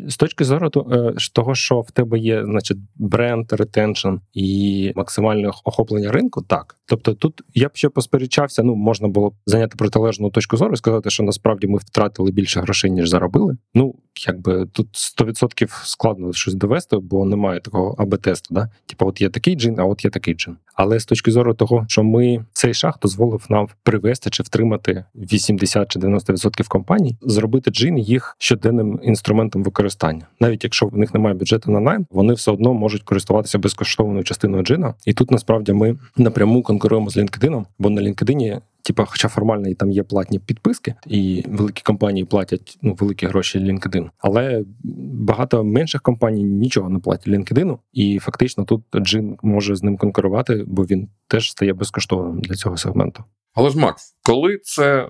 З 0.07 0.16
точки 0.16 0.44
зору 0.44 0.70
е, 0.92 1.14
того, 1.33 1.55
що 1.55 1.81
в 1.81 1.90
тебе 1.90 2.18
є, 2.18 2.44
значить, 2.44 2.79
бренд, 2.96 3.53
retention 3.53 4.14
і 4.33 4.92
максимальне 4.96 5.48
охоплення 5.48 6.12
ринку, 6.12 6.42
так. 6.42 6.77
Тобто, 6.87 7.14
тут 7.14 7.42
я 7.55 7.68
б 7.68 7.70
ще 7.74 7.88
посперечався. 7.88 8.62
Ну 8.62 8.74
можна 8.74 9.09
було 9.09 9.31
б 9.31 9.35
зайняти 9.46 9.77
протилежну 9.77 10.31
точку 10.31 10.57
зору 10.57 10.72
і 10.72 10.77
сказати, 10.77 11.11
що 11.11 11.22
насправді 11.22 11.66
ми 11.66 11.79
втратили 11.79 12.31
більше 12.31 12.61
грошей 12.61 12.90
ніж 12.90 13.09
заробили. 13.09 13.57
Ну 13.74 13.94
якби 14.27 14.66
тут 14.72 14.88
100% 15.18 15.68
складно 15.85 16.33
щось 16.33 16.55
довести, 16.55 16.96
бо 16.96 17.24
немає 17.24 17.61
такого 17.61 17.94
АБ-тесту. 17.98 18.55
Да? 18.55 18.68
Типу, 18.87 19.07
от 19.07 19.20
є 19.20 19.31
такий 19.31 19.55
джин, 19.55 19.81
а 19.81 19.85
от 19.85 20.05
є 20.05 20.11
такий 20.11 20.35
джин. 20.35 20.57
Але 20.74 21.00
з 21.00 21.07
точки 21.07 21.31
зору 21.31 21.55
того, 21.55 21.85
що 21.88 22.03
ми 22.03 22.44
цей 22.53 22.74
шаг 22.74 22.98
дозволив 23.03 23.46
нам 23.48 23.68
привести 23.83 24.31
чи 24.31 24.42
втримати 24.42 25.05
80 25.14 25.88
чи 25.88 25.98
90% 25.98 26.68
компаній, 26.68 27.16
зробити 27.22 27.70
джин 27.70 27.98
їх 27.98 28.37
щоденним 28.38 29.00
інструментом 29.03 29.54
використання. 29.62 30.27
Навіть 30.40 30.64
якщо 30.64 30.87
в 30.87 30.97
них 30.97 31.14
немає 31.14 31.35
бюджету 31.35 31.71
на 31.71 31.81
найм, 31.81 32.07
вони 32.11 32.35
все 32.35 32.51
одно 32.51 32.75
можуть 32.75 33.03
користуватися 33.03 33.59
безкоштовною 33.59 34.25
частиною 34.25 34.62
джина. 34.62 34.95
І 35.07 35.12
тут 35.12 35.31
насправді 35.31 35.73
ми 35.73 35.97
напряму 36.17 36.62
конкуруємо 36.62 37.11
з 37.11 37.17
LinkedIn, 37.17 37.64
бо 37.79 37.90
на 37.90 38.03
LinkedIn 38.03 38.61
типа, 38.85 39.05
хоча 39.05 39.29
формально 39.29 39.68
і 39.68 39.75
там 39.75 39.90
є 39.90 40.03
платні 40.03 40.38
підписки, 40.38 40.94
і 41.07 41.44
великі 41.49 41.83
компанії 41.83 42.25
платять 42.25 42.79
ну 42.83 42.94
великі 42.94 43.27
гроші 43.27 43.59
LinkedIn, 43.59 44.11
але 44.18 44.64
багато 45.12 45.64
менших 45.64 46.03
компаній 46.03 46.44
нічого 46.44 46.90
не 46.90 46.99
платять 46.99 47.29
LinkedIn, 47.29 47.79
і 47.92 48.18
фактично 48.18 48.64
тут 48.64 48.83
Джин 48.97 49.37
може 49.42 49.77
з 49.77 49.83
ним 49.83 49.97
конкурувати, 49.97 50.64
бо 50.66 50.83
він 50.83 51.09
теж 51.29 51.51
стає 51.51 51.73
безкоштовним 51.73 52.40
для 52.40 52.55
цього 52.55 52.77
сегменту. 52.77 53.25
Але 53.55 53.70
ж 53.70 53.79
Макс, 53.79 54.16
коли 54.23 54.59
це 54.62 55.09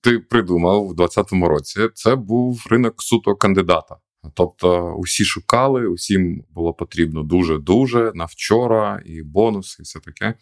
ти 0.00 0.18
придумав 0.18 0.86
у 0.86 0.94
2020 0.94 1.50
році, 1.50 1.80
це 1.94 2.16
був 2.16 2.66
ринок 2.70 3.02
суто 3.02 3.34
кандидата. 3.34 3.96
Тобто, 4.34 4.94
усі 4.98 5.24
шукали, 5.24 5.86
усім 5.86 6.44
було 6.50 6.74
потрібно 6.74 7.22
дуже-дуже 7.22 8.12
на 8.14 8.24
вчора, 8.24 9.02
і 9.06 9.22
бонуси, 9.22 9.76
і 9.80 9.82
все 9.82 10.00
таке. 10.00 10.34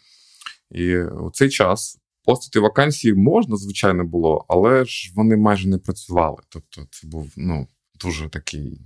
І 0.71 0.97
у 0.97 1.31
цей 1.31 1.49
час 1.49 2.00
постати 2.25 2.59
вакансії 2.59 3.13
можна, 3.13 3.55
звичайно, 3.55 4.03
було, 4.03 4.45
але 4.49 4.85
ж 4.85 5.11
вони 5.15 5.37
майже 5.37 5.69
не 5.69 5.77
працювали. 5.77 6.37
Тобто, 6.49 6.87
це 6.91 7.07
був 7.07 7.33
ну, 7.37 7.67
дуже 7.99 8.29
такий 8.29 8.81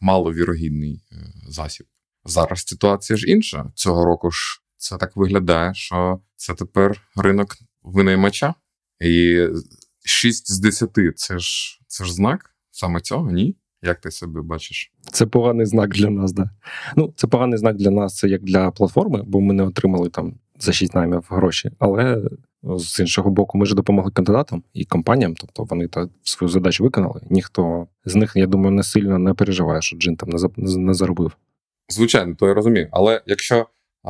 маловірогідний 0.00 1.04
е, 1.12 1.16
засіб. 1.48 1.86
Зараз 2.24 2.62
ситуація 2.66 3.16
ж 3.16 3.26
інша. 3.26 3.72
Цього 3.74 4.04
року 4.04 4.30
ж 4.30 4.62
це 4.76 4.96
так 4.96 5.16
виглядає, 5.16 5.74
що 5.74 6.20
це 6.36 6.54
тепер 6.54 7.02
ринок 7.16 7.56
винаймача. 7.82 8.54
І 9.00 9.46
6 10.04 10.52
з 10.52 10.58
10 10.58 10.90
це 11.16 11.38
ж 11.38 11.80
це 11.86 12.04
ж 12.04 12.14
знак 12.14 12.50
саме 12.70 13.00
цього, 13.00 13.30
ні? 13.30 13.56
Як 13.82 14.00
ти 14.00 14.10
себе 14.10 14.42
бачиш? 14.42 14.92
Це 15.12 15.26
поганий 15.26 15.66
знак 15.66 15.90
для 15.90 16.10
нас, 16.10 16.32
да. 16.32 16.50
Ну, 16.96 17.12
це 17.16 17.26
поганий 17.26 17.58
знак 17.58 17.76
для 17.76 17.90
нас, 17.90 18.16
це 18.16 18.28
як 18.28 18.42
для 18.42 18.70
платформи, 18.70 19.22
бо 19.26 19.40
ми 19.40 19.54
не 19.54 19.62
отримали 19.62 20.08
там 20.10 20.34
за 20.58 20.72
6 20.72 20.94
наймів 20.94 21.26
гроші. 21.28 21.70
Але 21.78 22.22
з 22.62 23.00
іншого 23.00 23.30
боку, 23.30 23.58
ми 23.58 23.66
ж 23.66 23.74
допомогли 23.74 24.10
кандидатам 24.10 24.62
і 24.74 24.84
компаніям, 24.84 25.34
тобто 25.34 25.64
вони 25.64 25.88
та 25.88 26.08
свою 26.22 26.48
задачу 26.48 26.84
виконали. 26.84 27.20
Ніхто 27.30 27.86
з 28.04 28.14
них, 28.14 28.32
я 28.36 28.46
думаю, 28.46 28.70
не 28.70 28.82
сильно 28.82 29.18
не 29.18 29.34
переживає, 29.34 29.82
що 29.82 29.96
Джин 29.96 30.16
там 30.16 30.28
не 30.56 30.94
заробив. 30.94 31.36
Звичайно, 31.88 32.34
то 32.34 32.46
я 32.48 32.54
розумію. 32.54 32.88
Але 32.90 33.22
якщо 33.26 33.66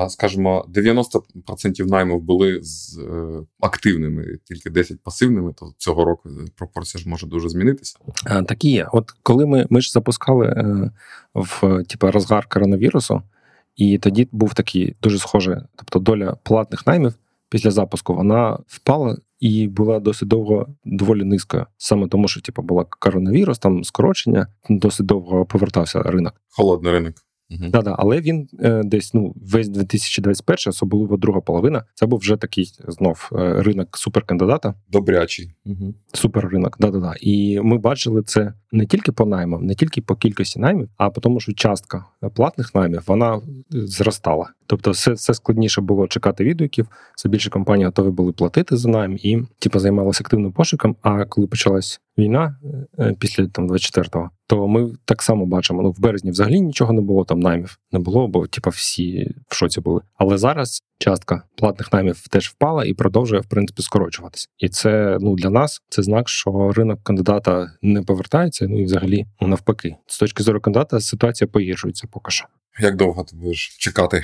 скажімо, 0.09 0.67
90% 0.75 1.87
наймів 1.87 2.21
були 2.21 2.59
з 2.63 2.99
е, 2.99 3.41
активними, 3.61 4.39
тільки 4.45 4.71
10 4.71 5.01
пасивними, 5.01 5.53
то 5.53 5.73
цього 5.79 6.05
року 6.05 6.31
пропорція 6.57 7.03
ж 7.03 7.09
може 7.09 7.27
дуже 7.27 7.49
змінитися. 7.49 7.99
Так 8.25 8.65
і 8.65 8.71
є. 8.71 8.89
От 8.93 9.11
коли 9.23 9.47
ми 9.47 9.67
ми 9.71 9.81
ж 9.81 9.93
запускали 9.93 10.47
е, 10.47 10.91
в 11.35 11.85
типу, 11.85 12.11
розгар 12.11 12.47
коронавірусу, 12.49 13.23
і 13.77 13.99
тоді 13.99 14.29
був 14.33 14.55
такий 14.55 14.97
дуже 15.03 15.19
схожий, 15.19 15.57
тобто 15.77 15.99
доля 15.99 16.37
платних 16.43 16.87
наймів 16.87 17.15
після 17.49 17.71
запуску 17.71 18.15
вона 18.15 18.59
впала. 18.67 19.17
І 19.41 19.69
була 19.69 20.01
досить 20.01 20.29
довго 20.29 20.67
доволі 20.85 21.25
низькою, 21.25 21.67
саме 21.77 22.09
тому, 22.09 22.29
що 22.29 22.41
типу, 22.41 22.63
була 22.63 22.85
коронавірус, 22.99 23.59
там 23.59 23.85
скорочення, 23.85 24.47
досить 24.69 25.07
довго 25.07 25.47
повертався 25.47 26.03
ринок. 26.03 26.35
Холодний 26.49 26.93
ринок. 26.93 27.15
Угу. 27.51 27.71
Да-да, 27.71 27.95
але 27.99 28.21
він 28.21 28.49
е, 28.61 28.83
десь 28.85 29.15
ну 29.15 29.35
весь 29.37 29.69
2021, 29.69 30.57
особливо 30.67 31.17
друга 31.17 31.41
половина, 31.41 31.85
це 31.95 32.07
був 32.07 32.19
вже 32.19 32.37
такий 32.37 32.73
знов 32.89 33.31
е, 33.33 33.63
ринок 33.63 33.99
суперкандидата. 33.99 34.75
Добрячий. 34.89 35.55
Угу. 35.67 35.95
Суперринок, 36.13 36.77
да-да-да. 36.81 37.15
І 37.21 37.61
ми 37.61 37.79
бачили 37.79 38.23
це 38.23 38.53
не 38.73 38.87
тільки 38.87 39.13
по 39.13 39.27
наймам, 39.27 39.67
не 39.67 39.75
тільки 39.75 40.01
по 40.01 40.17
кількості 40.17 40.61
наймів, 40.61 40.89
а 40.97 41.11
по 41.11 41.21
тому, 41.21 41.41
що 41.41 41.53
частка 41.53 42.05
платних 42.35 42.75
наймів 42.75 43.03
вона 43.07 43.37
е, 43.37 43.41
зростала. 43.73 44.51
Тобто, 44.67 44.91
все 44.91 45.13
все 45.13 45.35
складніше 45.35 45.81
було 45.81 46.09
чекати 46.09 46.45
відгуків, 46.45 46.89
все 47.17 47.29
більше 47.29 47.51
компаній 47.51 47.85
готові 47.85 48.11
були 48.11 48.33
платити 48.33 48.77
за 48.77 48.89
найм 48.89 49.19
і 49.23 49.39
типу, 49.59 49.79
займалися 49.79 50.21
активним 50.25 50.53
пошуком. 50.53 50.97
А 51.03 51.25
коли 51.25 51.47
почалась 51.47 52.01
війна 52.19 52.57
е, 52.99 53.15
після 53.19 53.47
там 53.47 53.69
24-го, 53.71 54.31
то 54.47 54.69
ми 54.69 54.93
так 55.05 55.23
само 55.23 55.47
бачимо. 55.47 55.83
Ну 55.83 55.91
в 55.91 56.01
березні 56.01 56.31
взагалі 56.31 56.61
нічого 56.61 56.93
не 56.93 57.01
було, 57.01 57.25
там 57.25 57.41
наймів 57.41 57.79
не 57.93 57.99
було, 57.99 58.29
бо 58.29 58.47
типу, 58.47 58.71
всі 58.71 59.35
в 59.49 59.55
шоці 59.55 59.81
були. 59.81 60.01
Але 60.17 60.39
зараз 60.39 60.83
частка 60.99 61.43
платних 61.57 61.93
наймів 61.93 62.29
теж 62.29 62.49
впала 62.49 62.85
і 62.85 62.95
продовжує 62.95 63.41
в 63.41 63.47
принципі 63.47 63.83
скорочуватися. 63.83 64.49
І 64.59 64.69
це 64.69 65.19
ну 65.21 65.35
для 65.35 65.51
нас 65.51 65.83
це 65.89 66.03
знак, 66.03 66.29
що 66.29 66.73
ринок 66.77 67.03
кандидата 67.03 67.73
не 67.83 68.03
повертається. 68.03 68.67
Ну 68.69 68.81
і 68.81 68.85
взагалі 68.85 69.27
навпаки, 69.41 69.97
з 70.07 70.19
точки 70.19 70.43
зору 70.43 70.61
кандидата 70.61 71.01
ситуація 71.01 71.49
погіршується 71.49 72.09
поки 72.13 72.31
що. 72.31 72.47
Як 72.81 72.97
довго 72.97 73.25
ти 73.25 73.37
будеш 73.37 73.77
чекати 73.79 74.23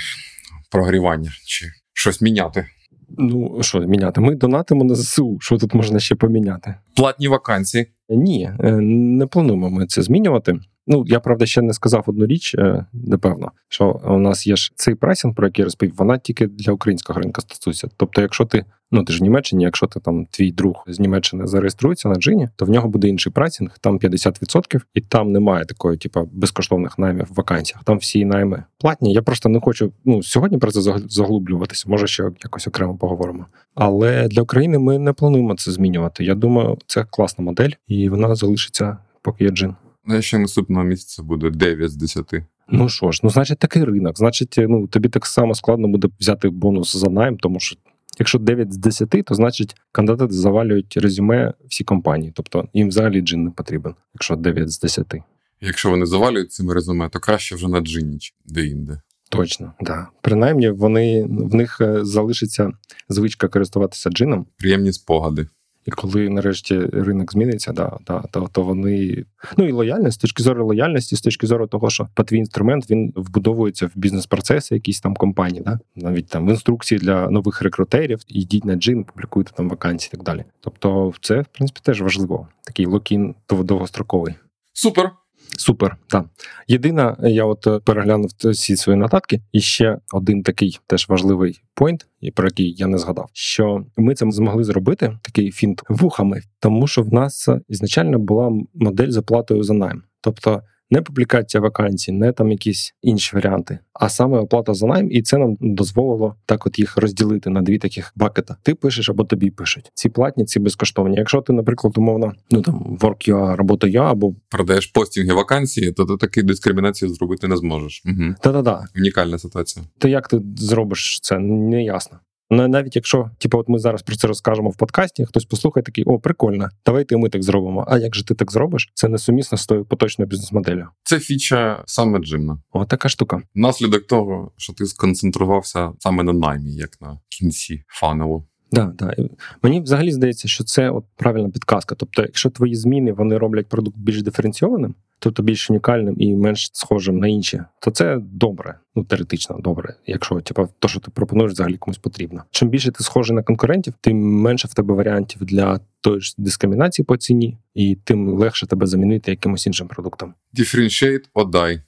прогрівання 0.70 1.30
чи 1.46 1.66
щось 1.92 2.20
міняти? 2.20 2.66
Ну 3.08 3.58
що 3.60 3.80
міняти? 3.80 4.20
Ми 4.20 4.34
донатимо 4.34 4.84
на 4.84 4.94
ЗСУ. 4.94 5.38
Що 5.40 5.58
тут 5.58 5.74
можна 5.74 5.98
ще 5.98 6.14
поміняти? 6.14 6.74
Платні 6.96 7.28
вакансії? 7.28 7.86
Ні, 8.08 8.50
е, 8.60 8.72
не 8.80 9.26
плануємо 9.26 9.70
ми 9.70 9.86
це 9.86 10.02
змінювати. 10.02 10.58
Ну 10.86 11.04
я 11.06 11.20
правда 11.20 11.46
ще 11.46 11.62
не 11.62 11.72
сказав 11.72 12.04
одну 12.06 12.26
річ, 12.26 12.54
е, 12.54 12.86
напевно, 12.92 13.52
що 13.68 14.00
у 14.04 14.18
нас 14.18 14.46
є 14.46 14.56
ж 14.56 14.72
цей 14.76 14.94
прайсинг, 14.94 15.34
про 15.34 15.46
який 15.46 15.62
я 15.62 15.64
розповів, 15.64 15.94
вона 15.96 16.18
тільки 16.18 16.46
для 16.46 16.72
українського 16.72 17.20
ринку 17.20 17.40
стосується. 17.40 17.88
Тобто, 17.96 18.20
якщо 18.20 18.44
ти 18.44 18.64
ну 18.90 19.04
ти 19.04 19.12
ж 19.12 19.18
в 19.18 19.22
Німеччині, 19.22 19.64
якщо 19.64 19.86
ти 19.86 20.00
там 20.00 20.26
твій 20.26 20.52
друг 20.52 20.84
з 20.86 21.00
Німеччини 21.00 21.46
зареєструється 21.46 22.08
на 22.08 22.14
джині, 22.14 22.48
то 22.56 22.64
в 22.64 22.70
нього 22.70 22.88
буде 22.88 23.08
інший 23.08 23.32
прайсинг, 23.32 23.78
там 23.80 23.98
50%, 23.98 24.80
і 24.94 25.00
там 25.00 25.32
немає 25.32 25.64
такої, 25.64 25.98
типу, 25.98 26.28
безкоштовних 26.32 26.98
наймів 26.98 27.26
в 27.30 27.34
вакансіях. 27.34 27.84
Там 27.84 27.98
всі 27.98 28.24
найми 28.24 28.64
платні. 28.78 29.12
Я 29.12 29.22
просто 29.22 29.48
не 29.48 29.60
хочу 29.60 29.92
ну 30.04 30.22
сьогодні 30.22 30.58
про 30.58 30.70
це 30.70 30.80
заглублюватися. 31.08 31.84
Може, 31.88 32.06
ще 32.06 32.22
якось 32.44 32.66
окремо 32.66 32.96
поговоримо. 32.96 33.46
Але 33.74 34.28
для 34.28 34.42
України 34.42 34.78
ми 34.78 34.98
не 34.98 35.12
плануємо 35.12 35.54
це 35.54 35.72
змінювати. 35.72 36.24
Я 36.24 36.34
думаю, 36.34 36.78
це 36.86 37.04
класна 37.10 37.44
модель, 37.44 37.70
і 37.86 38.08
вона 38.08 38.34
залишиться, 38.34 38.96
поки 39.22 39.44
є 39.44 39.50
джин. 39.50 39.74
Ну, 40.06 40.22
ще 40.22 40.38
наступного 40.38 40.84
місяця 40.84 41.22
буде 41.22 41.50
9 41.50 41.90
з 41.90 41.96
10. 41.96 42.34
Ну 42.68 42.88
що 42.88 43.12
ж, 43.12 43.20
ну 43.22 43.30
значить 43.30 43.58
такий 43.58 43.84
ринок. 43.84 44.18
Значить, 44.18 44.54
ну 44.58 44.86
тобі 44.86 45.08
так 45.08 45.26
само 45.26 45.54
складно 45.54 45.88
буде 45.88 46.08
взяти 46.20 46.48
бонус 46.48 46.96
за 46.96 47.10
найм, 47.10 47.36
тому 47.36 47.60
що 47.60 47.76
якщо 48.18 48.38
9 48.38 48.72
з 48.72 48.76
10, 48.76 49.08
то 49.24 49.34
значить 49.34 49.76
кандидати 49.92 50.32
завалюють 50.32 50.96
резюме 50.96 51.52
всі 51.68 51.84
компанії. 51.84 52.32
Тобто 52.34 52.68
їм 52.74 52.88
взагалі 52.88 53.20
джин 53.20 53.44
не 53.44 53.50
потрібен, 53.50 53.94
якщо 54.14 54.36
9 54.36 54.70
з 54.70 54.80
10. 54.80 55.14
Якщо 55.60 55.90
вони 55.90 56.06
завалюють 56.06 56.52
цими 56.52 56.74
резюме, 56.74 57.08
то 57.08 57.18
краще 57.20 57.54
вже 57.54 57.68
на 57.68 57.80
джині 57.80 58.18
де-інде. 58.44 59.00
Точно, 59.30 59.72
да. 59.80 60.08
Принаймні, 60.20 60.70
вони 60.70 61.24
в 61.24 61.54
них 61.54 61.80
е, 61.80 62.04
залишиться 62.04 62.72
звичка 63.08 63.48
користуватися 63.48 64.10
джином. 64.10 64.46
Приємні 64.56 64.92
спогади. 64.92 65.46
І 65.86 65.90
коли 65.90 66.28
нарешті 66.28 66.78
ринок 66.78 67.32
зміниться, 67.32 67.72
да, 67.72 67.98
да, 68.06 68.22
то 68.30 68.48
то 68.52 68.62
вони 68.62 69.24
ну 69.56 69.68
і 69.68 69.72
лояльність 69.72 70.18
з 70.18 70.20
точки 70.20 70.42
зору 70.42 70.66
лояльності, 70.66 71.16
з 71.16 71.20
точки 71.20 71.46
зору 71.46 71.66
того, 71.66 71.90
що 71.90 72.08
твій 72.26 72.38
інструмент 72.38 72.90
він 72.90 73.12
вбудовується 73.16 73.86
в 73.86 73.90
бізнес-процеси, 73.94 74.74
якісь 74.74 75.00
там 75.00 75.14
компанії, 75.14 75.62
да 75.66 75.78
навіть 75.96 76.28
там 76.28 76.46
в 76.46 76.50
інструкції 76.50 76.98
для 76.98 77.30
нових 77.30 77.62
рекрутерів, 77.62 78.20
йдіть 78.28 78.64
на 78.64 78.74
джин, 78.74 79.04
публікуйте 79.04 79.52
там 79.52 79.68
вакансії 79.68 80.10
і 80.14 80.16
так 80.16 80.24
далі. 80.24 80.44
Тобто, 80.60 81.12
це 81.20 81.40
в 81.40 81.46
принципі 81.46 81.80
теж 81.82 82.02
важливо. 82.02 82.48
Такий 82.64 82.86
локін 82.86 83.34
довгостроковий. 83.48 84.34
Супер. 84.72 85.10
Супер, 85.58 85.96
так. 86.06 86.26
Єдина, 86.68 87.16
я 87.22 87.44
от 87.44 87.66
е, 87.66 87.80
переглянув 87.84 88.30
всі 88.44 88.76
свої 88.76 88.98
нотатки, 88.98 89.40
і 89.52 89.60
ще 89.60 89.98
один 90.12 90.42
такий 90.42 90.78
теж 90.86 91.08
важливий 91.08 91.60
пойнт, 91.74 92.06
про 92.34 92.46
який 92.46 92.74
я 92.74 92.86
не 92.86 92.98
згадав, 92.98 93.30
що 93.32 93.84
ми 93.96 94.14
це 94.14 94.30
змогли 94.30 94.64
зробити 94.64 95.18
такий 95.22 95.50
фінт 95.50 95.82
вухами, 95.88 96.42
тому 96.60 96.86
що 96.86 97.02
в 97.02 97.12
нас 97.12 97.48
ізначально 97.68 98.18
була 98.18 98.52
модель 98.74 99.10
з 99.10 99.16
оплатою 99.16 99.62
за 99.62 99.74
найм. 99.74 100.02
Тобто 100.20 100.62
не 100.90 101.02
публікація 101.02 101.60
вакансій, 101.60 102.12
не 102.12 102.32
там 102.32 102.50
якісь 102.50 102.94
інші 103.02 103.36
варіанти, 103.36 103.78
а 103.92 104.08
саме 104.08 104.38
оплата 104.38 104.74
за 104.74 104.86
найм, 104.86 105.10
і 105.10 105.22
це 105.22 105.38
нам 105.38 105.56
дозволило 105.60 106.36
так, 106.46 106.66
от 106.66 106.78
їх 106.78 106.96
розділити 106.96 107.50
на 107.50 107.62
дві 107.62 107.78
таких 107.78 108.12
бакета. 108.16 108.56
Ти 108.62 108.74
пишеш 108.74 109.08
або 109.08 109.24
тобі 109.24 109.50
пишуть. 109.50 109.90
Ці 109.94 110.08
платні, 110.08 110.44
ці 110.44 110.60
безкоштовні. 110.60 111.16
Якщо 111.16 111.40
ти, 111.40 111.52
наприклад, 111.52 111.98
умовно, 111.98 112.32
ну 112.50 112.62
там 112.62 112.98
WorkUA, 113.00 113.56
робота 113.56 113.86
я 113.86 114.02
або 114.02 114.34
продаєш 114.48 114.86
постінги 114.86 115.34
вакансії, 115.34 115.92
то 115.92 116.04
ти 116.04 116.16
таки 116.16 116.42
дискримінацію 116.42 117.08
зробити 117.14 117.48
не 117.48 117.56
зможеш. 117.56 118.02
Угу. 118.06 118.34
Та-та-та. 118.40 118.84
унікальна 118.96 119.38
ситуація. 119.38 119.84
То 119.98 120.08
як 120.08 120.28
ти 120.28 120.40
зробиш 120.56 121.20
це? 121.22 121.38
Не 121.38 121.84
ясно. 121.84 122.18
Навіть 122.50 122.96
якщо, 122.96 123.30
типу, 123.38 123.58
от 123.58 123.68
ми 123.68 123.78
зараз 123.78 124.02
про 124.02 124.16
це 124.16 124.28
розкажемо 124.28 124.70
в 124.70 124.76
подкасті, 124.76 125.24
хтось 125.24 125.44
послухає 125.44 125.84
такий, 125.84 126.04
о, 126.04 126.18
прикольно, 126.18 126.68
давайте 126.86 127.16
ми 127.16 127.28
так 127.28 127.42
зробимо. 127.42 127.84
А 127.88 127.98
як 127.98 128.14
же 128.14 128.24
ти 128.24 128.34
так 128.34 128.52
зробиш? 128.52 128.90
Це 128.94 129.08
несумісно 129.08 129.58
з 129.58 129.66
тою 129.66 129.84
поточною 129.84 130.28
бізнес-моделлю. 130.28 130.86
Це 131.02 131.18
фіча 131.18 131.82
саме 131.86 132.18
джимна. 132.18 132.58
О, 132.72 132.84
така 132.84 133.08
штука. 133.08 133.42
Наслідок 133.54 134.06
того, 134.06 134.52
що 134.56 134.72
ти 134.72 134.86
сконцентрувався 134.86 135.92
саме 135.98 136.22
на 136.22 136.32
наймі, 136.32 136.74
як 136.74 137.00
на 137.00 137.18
кінці 137.28 137.82
фанелу. 137.88 138.44
Да, 138.72 138.92
да. 138.98 139.14
Мені 139.62 139.80
взагалі 139.80 140.12
здається, 140.12 140.48
що 140.48 140.64
це 140.64 140.90
от 140.90 141.04
правильна 141.16 141.50
підказка. 141.50 141.94
Тобто, 141.94 142.22
якщо 142.22 142.50
твої 142.50 142.74
зміни 142.74 143.12
вони 143.12 143.38
роблять 143.38 143.68
продукт 143.68 143.98
більш 143.98 144.22
диференційованим, 144.22 144.94
тобто 145.24 145.42
більш 145.42 145.70
унікальним 145.70 146.16
і 146.18 146.36
менш 146.36 146.70
схожим 146.72 147.18
на 147.18 147.28
інші, 147.28 147.62
то 147.80 147.90
це 147.90 148.18
добре, 148.22 148.78
ну 148.94 149.04
теоретично 149.04 149.58
добре. 149.60 149.94
Якщо 150.06 150.40
типу, 150.40 150.68
то, 150.78 150.88
що 150.88 151.00
ти 151.00 151.10
пропонуєш, 151.10 151.52
взагалі 151.52 151.76
комусь 151.76 151.98
потрібно. 151.98 152.44
Чим 152.50 152.68
більше 152.68 152.92
ти 152.92 153.04
схожий 153.04 153.36
на 153.36 153.42
конкурентів, 153.42 153.94
тим 154.00 154.16
менше 154.18 154.68
в 154.68 154.74
тебе 154.74 154.94
варіантів 154.94 155.44
для 155.44 155.80
тої 156.00 156.20
ж 156.20 156.34
дискримінації 156.38 157.04
по 157.06 157.16
ціні, 157.16 157.58
і 157.74 157.98
тим 158.04 158.28
легше 158.28 158.66
тебе 158.66 158.86
замінити 158.86 159.30
якимось 159.30 159.66
іншим 159.66 159.88
продуктом. 159.88 160.34
Differentiate 160.54 161.24
die. 161.34 161.80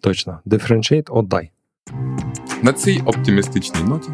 Точно, 0.00 0.40
differentiate 0.46 1.28
die. 1.28 1.48
На 2.62 2.72
цій 2.72 3.02
оптимістичній 3.06 3.82
ноті 3.82 4.10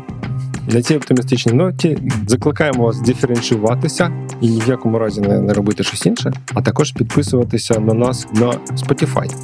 На 0.69 0.83
цій 0.83 0.97
оптимістичній 0.97 1.53
ноті 1.53 1.99
закликаємо 2.27 2.85
вас 2.85 3.01
диференціюватися 3.01 4.11
і 4.41 4.49
ні 4.49 4.61
в 4.61 4.69
якому 4.69 4.99
разі 4.99 5.21
не, 5.21 5.41
не 5.41 5.53
робити 5.53 5.85
щось 5.85 6.07
інше, 6.07 6.33
а 6.55 6.63
також 6.63 6.93
підписуватися 6.93 7.81
на 7.81 7.95
нас 7.95 8.27
на 8.33 8.47
Spotify. 8.53 9.35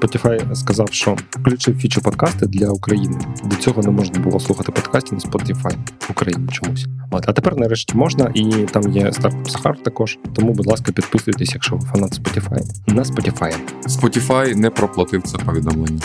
Spotify 0.00 0.54
сказав, 0.54 0.88
що 0.92 1.16
включив 1.30 1.78
фічу 1.78 2.00
подкасти 2.00 2.46
для 2.46 2.68
України. 2.68 3.18
До 3.44 3.56
цього 3.56 3.82
не 3.82 3.90
можна 3.90 4.20
було 4.20 4.40
слухати 4.40 4.72
подкастів 4.72 5.12
на 5.14 5.30
Spotify 5.30 5.74
в 6.00 6.10
Україні 6.10 6.48
чомусь. 6.52 6.86
От, 7.10 7.24
а 7.28 7.32
тепер 7.32 7.56
нарешті 7.56 7.96
можна, 7.96 8.30
і 8.34 8.44
там 8.50 8.92
є 8.92 9.12
стартап 9.12 9.48
Сахар 9.48 9.82
також. 9.82 10.18
Тому, 10.32 10.52
будь 10.52 10.66
ласка, 10.66 10.92
підписуйтесь, 10.92 11.54
якщо 11.54 11.76
ви 11.76 11.86
фанат 11.86 12.20
Spotify. 12.20 12.60
На 12.86 13.02
Spotify. 13.02 13.54
Spotify 13.86 14.54
не 14.54 14.70
проплатив 14.70 15.22
це 15.22 15.38
повідомлення. 15.38 16.00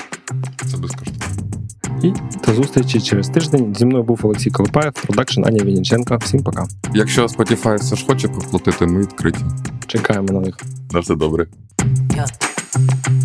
Це 0.72 0.78
безкоштовно. 0.78 1.35
І 2.06 2.14
до 2.46 2.54
зустрічі 2.54 3.02
через 3.02 3.30
тиждень. 3.30 3.76
Зі 3.76 3.86
мною 3.86 4.04
був 4.04 4.20
Олексій 4.24 4.52
Колопаєв, 4.52 4.94
продакшн 4.94 5.46
Аня 5.46 5.64
Вінниченко. 5.64 6.18
Всім 6.18 6.44
пока. 6.44 6.68
Якщо 6.94 7.26
Spotify 7.26 7.76
все 7.76 7.96
ж 7.96 8.06
хоче 8.06 8.28
поплатити, 8.28 8.86
ми 8.86 9.02
відкриті. 9.02 9.36
Чекаємо 9.88 10.28
на 10.34 10.40
них. 10.40 10.58
На 10.92 11.00
все 11.00 11.16
добре. 11.16 11.48
Yeah. 12.10 13.25